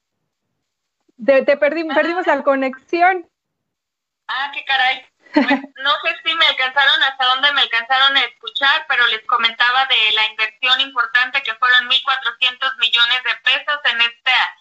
Te, 1.25 1.57
perdimos, 1.57 1.95
perdimos 1.95 2.27
la 2.27 2.43
conexión. 2.43 3.29
Ah, 4.29 4.51
qué 4.55 4.65
caray. 4.65 5.05
Pues, 5.35 5.47
no 5.85 5.91
sé 6.05 6.17
si 6.25 6.35
me 6.35 6.47
alcanzaron 6.47 7.03
hasta 7.03 7.27
dónde 7.27 7.53
me 7.53 7.61
alcanzaron 7.63 8.17
a 8.17 8.25
escuchar, 8.25 8.87
pero 8.89 9.07
les 9.09 9.25
comentaba 9.27 9.85
de 9.87 10.13
la 10.15 10.27
inversión 10.27 10.81
importante 10.81 11.43
que 11.43 11.55
fueron 11.57 11.89
1.400 11.89 12.79
millones 12.79 13.23
de 13.25 13.35
pesos 13.45 13.79
en 13.85 14.01
esta, 14.01 14.57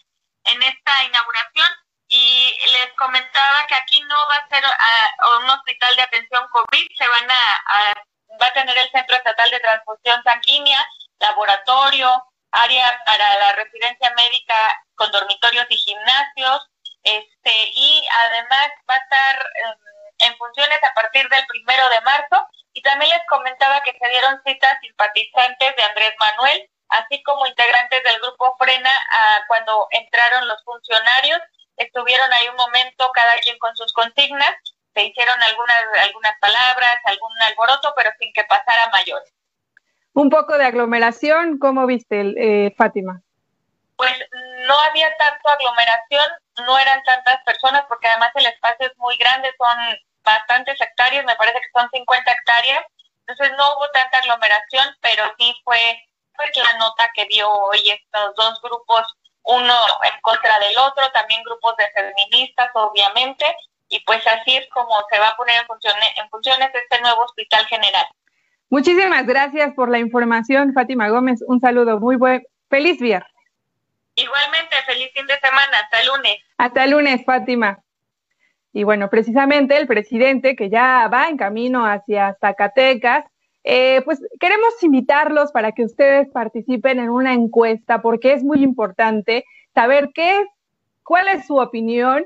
en 0.46 0.64
esta 0.64 1.06
inauguración 1.06 1.68
y 2.10 2.58
les 2.72 2.94
comentaba 2.94 3.66
que 3.68 3.76
aquí 3.76 4.02
no 4.02 4.16
va 4.30 4.36
a 4.36 4.48
ser 4.48 4.64
uh, 4.64 5.44
un 5.44 5.50
hospital 5.50 5.96
de 5.96 6.02
atención 6.04 6.48
COVID, 6.50 6.88
se 6.98 7.08
van 7.08 7.30
a, 7.30 7.94
va 8.42 8.48
a 8.48 8.54
tener 8.54 8.78
el 8.78 8.90
Centro 8.92 9.16
Estatal 9.16 9.50
de 9.52 9.60
Transfusión 9.60 10.24
Sanguínea, 10.24 10.88
laboratorio, 11.20 12.24
área 12.52 13.02
para 13.06 13.38
la 13.40 13.54
residencia 13.54 14.14
médica 14.16 14.82
con 14.96 15.12
dormitorios 15.12 15.66
y 15.70 15.78
gimnasios, 15.78 16.70
este 17.04 17.52
y 17.74 18.08
además 18.26 18.70
va 18.90 18.96
a 18.96 18.98
estar 18.98 19.36
em, 19.56 20.30
en 20.30 20.38
funciones 20.38 20.80
a 20.84 20.94
partir 20.94 21.28
del 21.30 21.46
primero 21.48 21.90
de 21.90 22.02
marzo. 22.02 22.48
Y 22.74 22.82
también 22.84 23.10
les 23.10 23.26
comentaba 23.28 23.82
que 23.82 23.98
se 23.98 24.10
dieron 24.10 24.40
citas 24.46 24.78
simpatizantes 24.82 25.76
de 25.76 25.84
Andrés 25.84 26.14
Manuel, 26.20 26.70
así 26.90 27.24
como 27.24 27.48
integrantes 27.48 28.04
del 28.04 28.20
grupo 28.20 28.56
Frena 28.60 28.92
cuando 29.48 29.88
entraron 29.92 30.48
los 30.48 30.64
funcionarios 30.64 31.42
estuvieron 31.78 32.32
ahí 32.34 32.50
un 32.50 32.56
momento 32.56 33.10
cada 33.14 33.38
quien 33.38 33.58
con 33.60 33.76
sus 33.76 33.94
consignas, 33.94 34.56
se 34.94 35.04
hicieron 35.04 35.42
algunas, 35.42 35.84
algunas 36.02 36.34
palabras, 36.40 36.98
algún 37.06 37.32
alboroto, 37.42 37.94
pero 37.96 38.10
sin 38.20 38.34
que 38.34 38.44
pasara 38.46 38.90
mayores. 38.90 39.32
Un 40.14 40.30
poco 40.32 40.58
de 40.58 40.66
aglomeración, 40.66 41.60
¿cómo 41.60 41.86
viste, 41.86 42.34
eh, 42.38 42.74
Fátima? 42.76 43.22
Pues 43.96 44.14
no 44.68 44.80
había 44.82 45.16
tanto 45.18 45.50
aglomeración, 45.50 46.26
no 46.66 46.80
eran 46.80 47.04
tantas 47.04 47.44
personas, 47.44 47.86
porque 47.88 48.08
además 48.08 48.32
el 48.36 48.48
espacio 48.48 48.88
es 48.88 48.98
muy 48.98 49.16
grande, 49.18 49.50
son 49.58 49.78
bastantes 50.24 50.82
hectáreas, 50.82 51.26
me 51.26 51.36
parece 51.36 51.60
que 51.60 51.80
son 51.80 51.90
50 51.92 52.32
hectáreas, 52.32 52.84
entonces 53.28 53.56
no 53.58 53.64
hubo 53.76 53.90
tanta 53.92 54.18
aglomeración, 54.18 54.88
pero 55.02 55.24
sí 55.38 55.56
fue, 55.64 55.80
fue 56.36 56.46
la 56.56 56.74
nota 56.80 57.10
que 57.14 57.26
dio 57.26 57.50
hoy 57.50 57.90
estos 57.90 58.36
dos 58.36 58.62
grupos 58.62 59.17
uno 59.48 59.74
en 60.04 60.22
contra 60.22 60.60
del 60.60 60.78
otro, 60.78 61.10
también 61.14 61.42
grupos 61.44 61.76
de 61.78 61.90
feministas, 61.92 62.70
obviamente, 62.74 63.46
y 63.90 64.00
pues 64.02 64.26
así 64.28 64.56
es 64.56 64.68
como 64.70 64.94
se 65.10 65.20
va 65.20 65.30
a 65.30 65.36
poner 65.36 65.62
en 65.62 65.68
funciones, 65.68 66.10
en 66.18 66.30
funciones 66.30 66.70
este 66.74 67.02
nuevo 67.02 67.24
hospital 67.24 67.66
general. 67.66 68.06
Muchísimas 68.70 69.26
gracias 69.26 69.74
por 69.74 69.90
la 69.90 70.00
información, 70.00 70.74
Fátima 70.74 71.08
Gómez. 71.08 71.42
Un 71.48 71.62
saludo, 71.62 72.00
muy 72.00 72.18
buen, 72.18 72.46
feliz 72.70 73.00
viernes. 73.00 73.32
Igualmente, 74.16 74.76
feliz 74.86 75.10
fin 75.14 75.26
de 75.28 75.40
semana, 75.40 75.80
hasta 75.84 76.02
el 76.02 76.08
lunes. 76.08 76.38
Hasta 76.58 76.84
el 76.84 76.92
lunes, 76.92 77.24
Fátima. 77.26 77.80
Y 78.74 78.84
bueno, 78.84 79.10
precisamente 79.10 79.78
el 79.78 79.88
presidente 79.88 80.56
que 80.56 80.70
ya 80.70 81.08
va 81.08 81.30
en 81.30 81.38
camino 81.38 81.86
hacia 81.86 82.36
Zacatecas, 82.42 83.26
Eh, 83.70 84.02
pues 84.06 84.22
queremos 84.40 84.82
invitarlos 84.82 85.52
para 85.52 85.74
que 85.74 85.84
ustedes 85.84 86.30
participen 86.30 87.00
en 87.00 87.10
una 87.10 87.34
encuesta 87.34 88.02
porque 88.02 88.32
es 88.32 88.42
muy 88.42 88.64
importante 88.64 89.44
saber 89.74 90.12
qué 90.14 90.46
cuál 91.04 91.28
es 91.28 91.48
su 91.48 91.58
opinión 91.58 92.24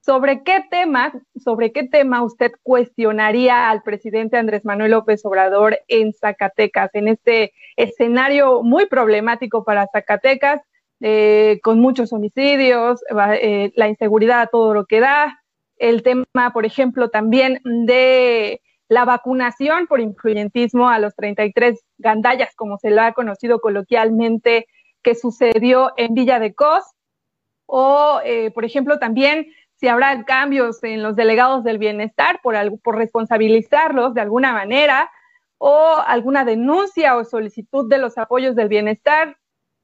sobre 0.00 0.42
qué 0.42 0.64
tema, 0.68 1.12
sobre 1.36 1.70
qué 1.70 1.84
tema 1.84 2.24
usted 2.24 2.50
cuestionaría 2.64 3.70
al 3.70 3.84
presidente 3.84 4.36
Andrés 4.36 4.64
Manuel 4.64 4.90
López 4.90 5.24
Obrador 5.24 5.78
en 5.86 6.12
Zacatecas, 6.12 6.92
en 6.96 7.06
este 7.06 7.52
escenario 7.76 8.64
muy 8.64 8.86
problemático 8.86 9.62
para 9.62 9.86
Zacatecas, 9.92 10.60
eh, 10.98 11.60
con 11.62 11.78
muchos 11.78 12.12
homicidios, 12.12 13.00
eh, 13.40 13.70
la 13.76 13.88
inseguridad 13.88 14.40
a 14.40 14.46
todo 14.48 14.74
lo 14.74 14.86
que 14.86 14.98
da, 14.98 15.40
el 15.76 16.02
tema, 16.02 16.52
por 16.52 16.66
ejemplo, 16.66 17.10
también 17.10 17.60
de 17.62 18.60
la 18.90 19.04
vacunación 19.04 19.86
por 19.86 20.00
influyentismo 20.00 20.88
a 20.88 20.98
los 20.98 21.14
33 21.14 21.80
gandallas, 21.98 22.56
como 22.56 22.76
se 22.76 22.90
lo 22.90 23.00
ha 23.00 23.12
conocido 23.12 23.60
coloquialmente, 23.60 24.66
que 25.02 25.14
sucedió 25.14 25.92
en 25.96 26.12
Villa 26.12 26.40
de 26.40 26.54
Cos, 26.54 26.82
o, 27.66 28.20
eh, 28.24 28.50
por 28.50 28.64
ejemplo, 28.64 28.98
también 28.98 29.46
si 29.76 29.86
habrá 29.86 30.24
cambios 30.24 30.82
en 30.82 31.04
los 31.04 31.14
delegados 31.14 31.62
del 31.62 31.78
bienestar 31.78 32.40
por, 32.42 32.56
por 32.80 32.96
responsabilizarlos 32.96 34.12
de 34.12 34.22
alguna 34.22 34.52
manera, 34.52 35.08
o 35.58 35.94
alguna 36.04 36.44
denuncia 36.44 37.16
o 37.16 37.24
solicitud 37.24 37.88
de 37.88 37.98
los 37.98 38.18
apoyos 38.18 38.56
del 38.56 38.68
bienestar, 38.68 39.36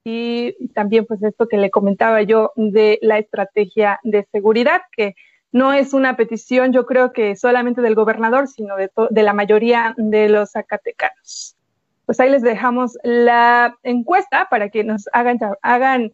y 0.03 0.69
también 0.75 1.07
pues 1.07 1.23
esto 1.23 1.47
que 1.47 1.59
le 1.59 1.71
comentaba 1.71 2.23
yo 2.23 2.53
de 2.57 2.99
la 3.03 3.19
estrategia 3.19 4.01
de 4.03 4.27
seguridad, 4.33 4.83
que 4.91 5.15
no 5.57 5.73
es 5.73 5.95
una 5.95 6.17
petición, 6.17 6.75
yo 6.75 6.85
creo 6.85 7.15
que 7.15 7.35
solamente 7.35 7.81
del 7.81 7.95
gobernador, 7.95 8.47
sino 8.47 8.77
de, 8.77 8.91
de 9.09 9.23
la 9.23 9.33
mayoría 9.33 9.95
de 9.97 10.29
los 10.29 10.51
zacatecanos. 10.51 11.57
Pues 12.05 12.21
ahí 12.21 12.29
les 12.29 12.43
dejamos 12.43 12.99
la 13.03 13.75
encuesta 13.83 14.49
para 14.51 14.69
que 14.69 14.85
nos 14.85 15.09
hagan, 15.13 16.13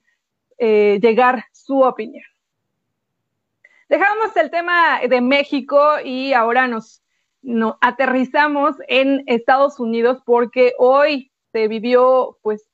eh, 0.59 1.01
llegar 1.03 1.45
su 1.51 1.81
opinión. 1.81 2.25
Dejamos 3.89 4.37
el 4.37 4.49
tema 4.53 5.01
de 5.01 5.21
México 5.21 5.81
y 6.05 6.35
ahora 6.35 6.69
nos, 6.69 7.03
nos 7.43 7.75
aterrizamos 7.81 8.77
en 8.87 9.25
Estados 9.27 9.81
Unidos 9.81 10.23
porque 10.25 10.75
hoy 10.79 11.33
se 11.51 11.67
vivió, 11.67 12.39
pues, 12.43 12.69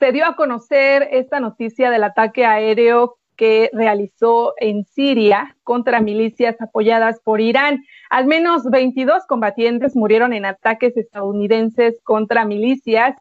se 0.00 0.10
dio 0.10 0.26
a 0.26 0.34
conocer 0.34 1.06
esta 1.12 1.38
noticia 1.38 1.88
del 1.88 2.02
ataque 2.02 2.44
aéreo 2.44 3.19
que 3.40 3.70
realizó 3.72 4.52
en 4.58 4.84
Siria 4.84 5.56
contra 5.64 6.02
milicias 6.02 6.60
apoyadas 6.60 7.20
por 7.24 7.40
Irán. 7.40 7.82
Al 8.10 8.26
menos 8.26 8.64
22 8.64 9.24
combatientes 9.26 9.96
murieron 9.96 10.34
en 10.34 10.44
ataques 10.44 10.94
estadounidenses 10.94 11.98
contra 12.02 12.44
milicias 12.44 13.16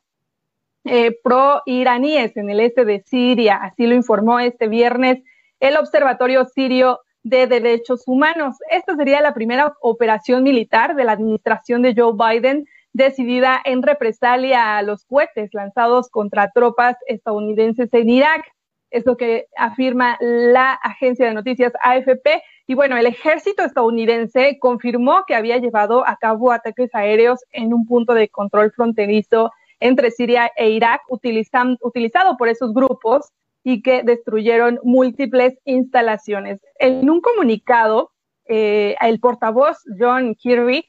eh, 0.84 1.17
pro-iraníes 1.23 2.36
en 2.36 2.49
el 2.49 2.60
este 2.60 2.84
de 2.84 2.99
Siria. 2.99 3.60
Así 3.63 3.88
lo 3.88 3.95
informó 3.95 4.41
este 4.41 4.67
viernes 4.67 5.23
el 5.62 5.77
Observatorio 5.77 6.43
Sirio 6.43 6.99
de 7.23 7.47
Derechos 7.47 8.03
Humanos. 8.05 8.58
Esta 8.69 8.97
sería 8.97 9.21
la 9.21 9.34
primera 9.34 9.73
operación 9.79 10.43
militar 10.43 10.97
de 10.97 11.05
la 11.05 11.13
administración 11.13 11.82
de 11.82 11.95
Joe 11.95 12.12
Biden 12.13 12.65
decidida 12.91 13.62
en 13.63 13.84
represalia 13.84 14.77
a 14.77 14.82
los 14.82 15.05
cohetes 15.05 15.53
lanzados 15.53 16.10
contra 16.10 16.51
tropas 16.51 16.97
estadounidenses 17.08 17.88
en 17.93 18.10
Irak 18.10 18.43
es 18.91 19.06
lo 19.06 19.17
que 19.17 19.47
afirma 19.56 20.17
la 20.19 20.73
agencia 20.73 21.25
de 21.28 21.34
noticias 21.34 21.73
AFP. 21.82 22.41
Y 22.67 22.75
bueno, 22.75 22.97
el 22.97 23.06
ejército 23.06 23.63
estadounidense 23.63 24.58
confirmó 24.60 25.23
que 25.28 25.36
había 25.36 25.58
llevado 25.58 26.08
a 26.08 26.17
cabo 26.17 26.52
ataques 26.52 26.93
aéreos 26.93 27.39
en 27.52 27.73
un 27.73 27.86
punto 27.86 28.13
de 28.13 28.30
control 28.30 28.71
fronterizo 28.71 29.52
entre 29.80 30.12
Siria 30.12 30.52
e 30.56 30.69
Irak, 30.69 31.02
utilizado 31.10 32.38
por 32.38 32.49
esos 32.49 32.73
grupos 32.73 33.32
y 33.63 33.82
que 33.82 34.04
destruyeron 34.04 34.80
múltiples 34.84 35.58
instalaciones. 35.65 36.62
En 36.80 37.10
un 37.10 37.21
comunicado, 37.21 38.12
eh, 38.45 38.95
el 39.02 39.19
portavoz 39.19 39.78
John 39.99 40.36
Kirby 40.36 40.86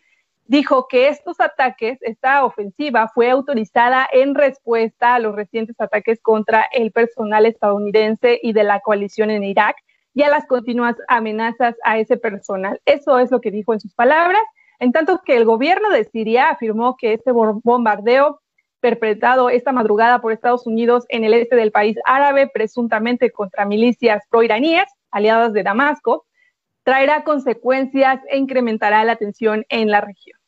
dijo 0.51 0.89
que 0.89 1.07
estos 1.07 1.39
ataques, 1.39 1.99
esta 2.01 2.45
ofensiva 2.45 3.09
fue 3.15 3.31
autorizada 3.31 4.09
en 4.13 4.35
respuesta 4.35 5.15
a 5.15 5.21
los 5.21 5.37
recientes 5.37 5.81
ataques 5.81 6.21
contra 6.21 6.67
el 6.73 6.91
personal 6.91 7.47
estadounidense 7.47 8.41
y 8.43 8.53
de 8.53 8.65
la 8.65 8.81
coalición 8.81 9.31
en 9.31 9.45
Irak 9.45 9.77
y 10.13 10.25
a 10.25 10.29
las 10.29 10.47
continuas 10.47 10.97
amenazas 11.07 11.77
a 11.85 11.99
ese 12.01 12.17
personal. 12.17 12.81
Eso 12.85 13.21
es 13.21 13.31
lo 13.31 13.41
que 13.41 13.53
dijo 13.53 13.75
en 13.75 13.79
sus 13.79 13.95
palabras, 13.95 14.43
en 14.81 14.91
tanto 14.91 15.21
que 15.25 15.37
el 15.37 15.45
gobierno 15.45 15.89
de 15.91 16.03
Siria 16.03 16.49
afirmó 16.49 16.97
que 16.97 17.13
este 17.13 17.31
bombardeo 17.31 18.41
perpetrado 18.81 19.51
esta 19.51 19.71
madrugada 19.71 20.21
por 20.21 20.33
Estados 20.33 20.67
Unidos 20.67 21.05
en 21.11 21.23
el 21.23 21.35
este 21.35 21.55
del 21.55 21.71
país 21.71 21.97
árabe, 22.05 22.51
presuntamente 22.53 23.31
contra 23.31 23.67
milicias 23.67 24.25
proiraníes, 24.29 24.87
aliadas 25.13 25.53
de 25.53 25.63
Damasco, 25.63 26.27
traerá 26.83 27.23
consecuencias 27.23 28.21
e 28.29 28.37
incrementará 28.37 29.05
la 29.05 29.15
tensión 29.15 29.65
en 29.69 29.93
la 29.93 30.01
región 30.01 30.40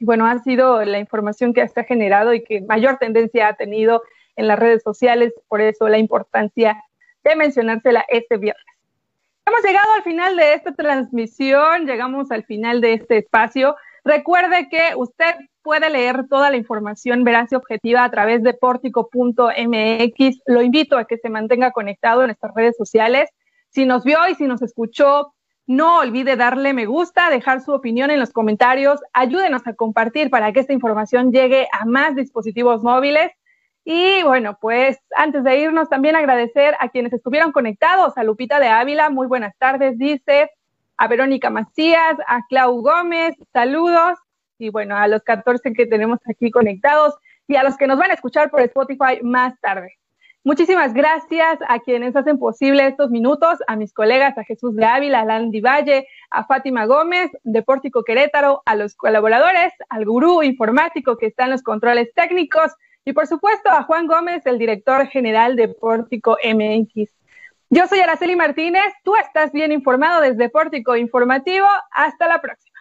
bueno, 0.00 0.26
ha 0.26 0.38
sido 0.40 0.84
la 0.84 0.98
información 0.98 1.52
que 1.52 1.66
se 1.66 1.80
ha 1.80 1.84
generado 1.84 2.34
y 2.34 2.42
que 2.42 2.60
mayor 2.62 2.98
tendencia 2.98 3.48
ha 3.48 3.54
tenido 3.54 4.02
en 4.36 4.46
las 4.46 4.58
redes 4.58 4.82
sociales, 4.82 5.32
por 5.48 5.60
eso 5.60 5.88
la 5.88 5.98
importancia 5.98 6.82
de 7.24 7.36
mencionársela 7.36 8.04
este 8.08 8.36
viernes. 8.36 8.64
Hemos 9.46 9.62
llegado 9.62 9.92
al 9.92 10.02
final 10.02 10.36
de 10.36 10.54
esta 10.54 10.72
transmisión, 10.74 11.86
llegamos 11.86 12.30
al 12.30 12.44
final 12.44 12.80
de 12.80 12.92
este 12.92 13.18
espacio. 13.18 13.76
Recuerde 14.04 14.68
que 14.68 14.92
usted 14.94 15.34
puede 15.62 15.90
leer 15.90 16.28
toda 16.28 16.50
la 16.50 16.56
información 16.56 17.24
veraz 17.24 17.50
y 17.50 17.54
objetiva 17.54 18.04
a 18.04 18.10
través 18.10 18.42
de 18.42 18.54
portico.mx. 18.54 20.42
Lo 20.46 20.62
invito 20.62 20.98
a 20.98 21.06
que 21.06 21.18
se 21.18 21.30
mantenga 21.30 21.72
conectado 21.72 22.20
en 22.20 22.28
nuestras 22.28 22.54
redes 22.54 22.76
sociales. 22.76 23.30
Si 23.70 23.84
nos 23.84 24.04
vio 24.04 24.18
y 24.28 24.34
si 24.34 24.44
nos 24.44 24.62
escuchó 24.62 25.34
no 25.68 25.98
olvide 25.98 26.34
darle 26.36 26.72
me 26.72 26.86
gusta, 26.86 27.28
dejar 27.28 27.60
su 27.60 27.72
opinión 27.72 28.10
en 28.10 28.18
los 28.18 28.32
comentarios, 28.32 29.00
ayúdenos 29.12 29.66
a 29.66 29.74
compartir 29.74 30.30
para 30.30 30.50
que 30.50 30.60
esta 30.60 30.72
información 30.72 31.30
llegue 31.30 31.68
a 31.70 31.84
más 31.84 32.16
dispositivos 32.16 32.82
móviles. 32.82 33.30
Y 33.84 34.22
bueno, 34.22 34.56
pues 34.60 34.98
antes 35.14 35.44
de 35.44 35.58
irnos, 35.58 35.90
también 35.90 36.16
agradecer 36.16 36.74
a 36.80 36.88
quienes 36.88 37.12
estuvieron 37.12 37.52
conectados, 37.52 38.16
a 38.16 38.24
Lupita 38.24 38.60
de 38.60 38.68
Ávila, 38.68 39.10
muy 39.10 39.26
buenas 39.26 39.54
tardes, 39.58 39.98
dice, 39.98 40.50
a 40.96 41.06
Verónica 41.06 41.50
Macías, 41.50 42.16
a 42.26 42.40
Clau 42.48 42.80
Gómez, 42.80 43.36
saludos, 43.52 44.18
y 44.58 44.70
bueno, 44.70 44.96
a 44.96 45.06
los 45.06 45.22
14 45.22 45.74
que 45.74 45.84
tenemos 45.84 46.18
aquí 46.26 46.50
conectados 46.50 47.14
y 47.46 47.56
a 47.56 47.62
los 47.62 47.76
que 47.76 47.86
nos 47.86 47.98
van 47.98 48.10
a 48.10 48.14
escuchar 48.14 48.50
por 48.50 48.62
Spotify 48.62 49.20
más 49.22 49.60
tarde. 49.60 49.98
Muchísimas 50.48 50.94
gracias 50.94 51.58
a 51.68 51.78
quienes 51.80 52.16
hacen 52.16 52.38
posible 52.38 52.86
estos 52.86 53.10
minutos, 53.10 53.58
a 53.66 53.76
mis 53.76 53.92
colegas, 53.92 54.38
a 54.38 54.44
Jesús 54.44 54.74
de 54.74 54.86
Ávila, 54.86 55.20
a 55.20 55.24
Landy 55.26 55.60
Valle, 55.60 56.08
a 56.30 56.46
Fátima 56.46 56.86
Gómez, 56.86 57.30
de 57.44 57.62
Pórtico 57.62 58.02
Querétaro, 58.02 58.62
a 58.64 58.74
los 58.74 58.94
colaboradores, 58.94 59.74
al 59.90 60.06
gurú 60.06 60.42
informático 60.42 61.18
que 61.18 61.26
está 61.26 61.44
en 61.44 61.50
los 61.50 61.62
controles 61.62 62.14
técnicos 62.14 62.72
y 63.04 63.12
por 63.12 63.26
supuesto 63.26 63.68
a 63.68 63.82
Juan 63.82 64.06
Gómez, 64.06 64.46
el 64.46 64.56
director 64.56 65.06
general 65.08 65.54
de 65.54 65.68
Pórtico 65.68 66.38
MX. 66.42 67.10
Yo 67.68 67.86
soy 67.86 67.98
Araceli 67.98 68.34
Martínez, 68.34 68.90
tú 69.04 69.16
estás 69.16 69.52
bien 69.52 69.70
informado 69.70 70.22
desde 70.22 70.48
Pórtico 70.48 70.96
Informativo. 70.96 71.66
Hasta 71.90 72.26
la 72.26 72.40
próxima. 72.40 72.78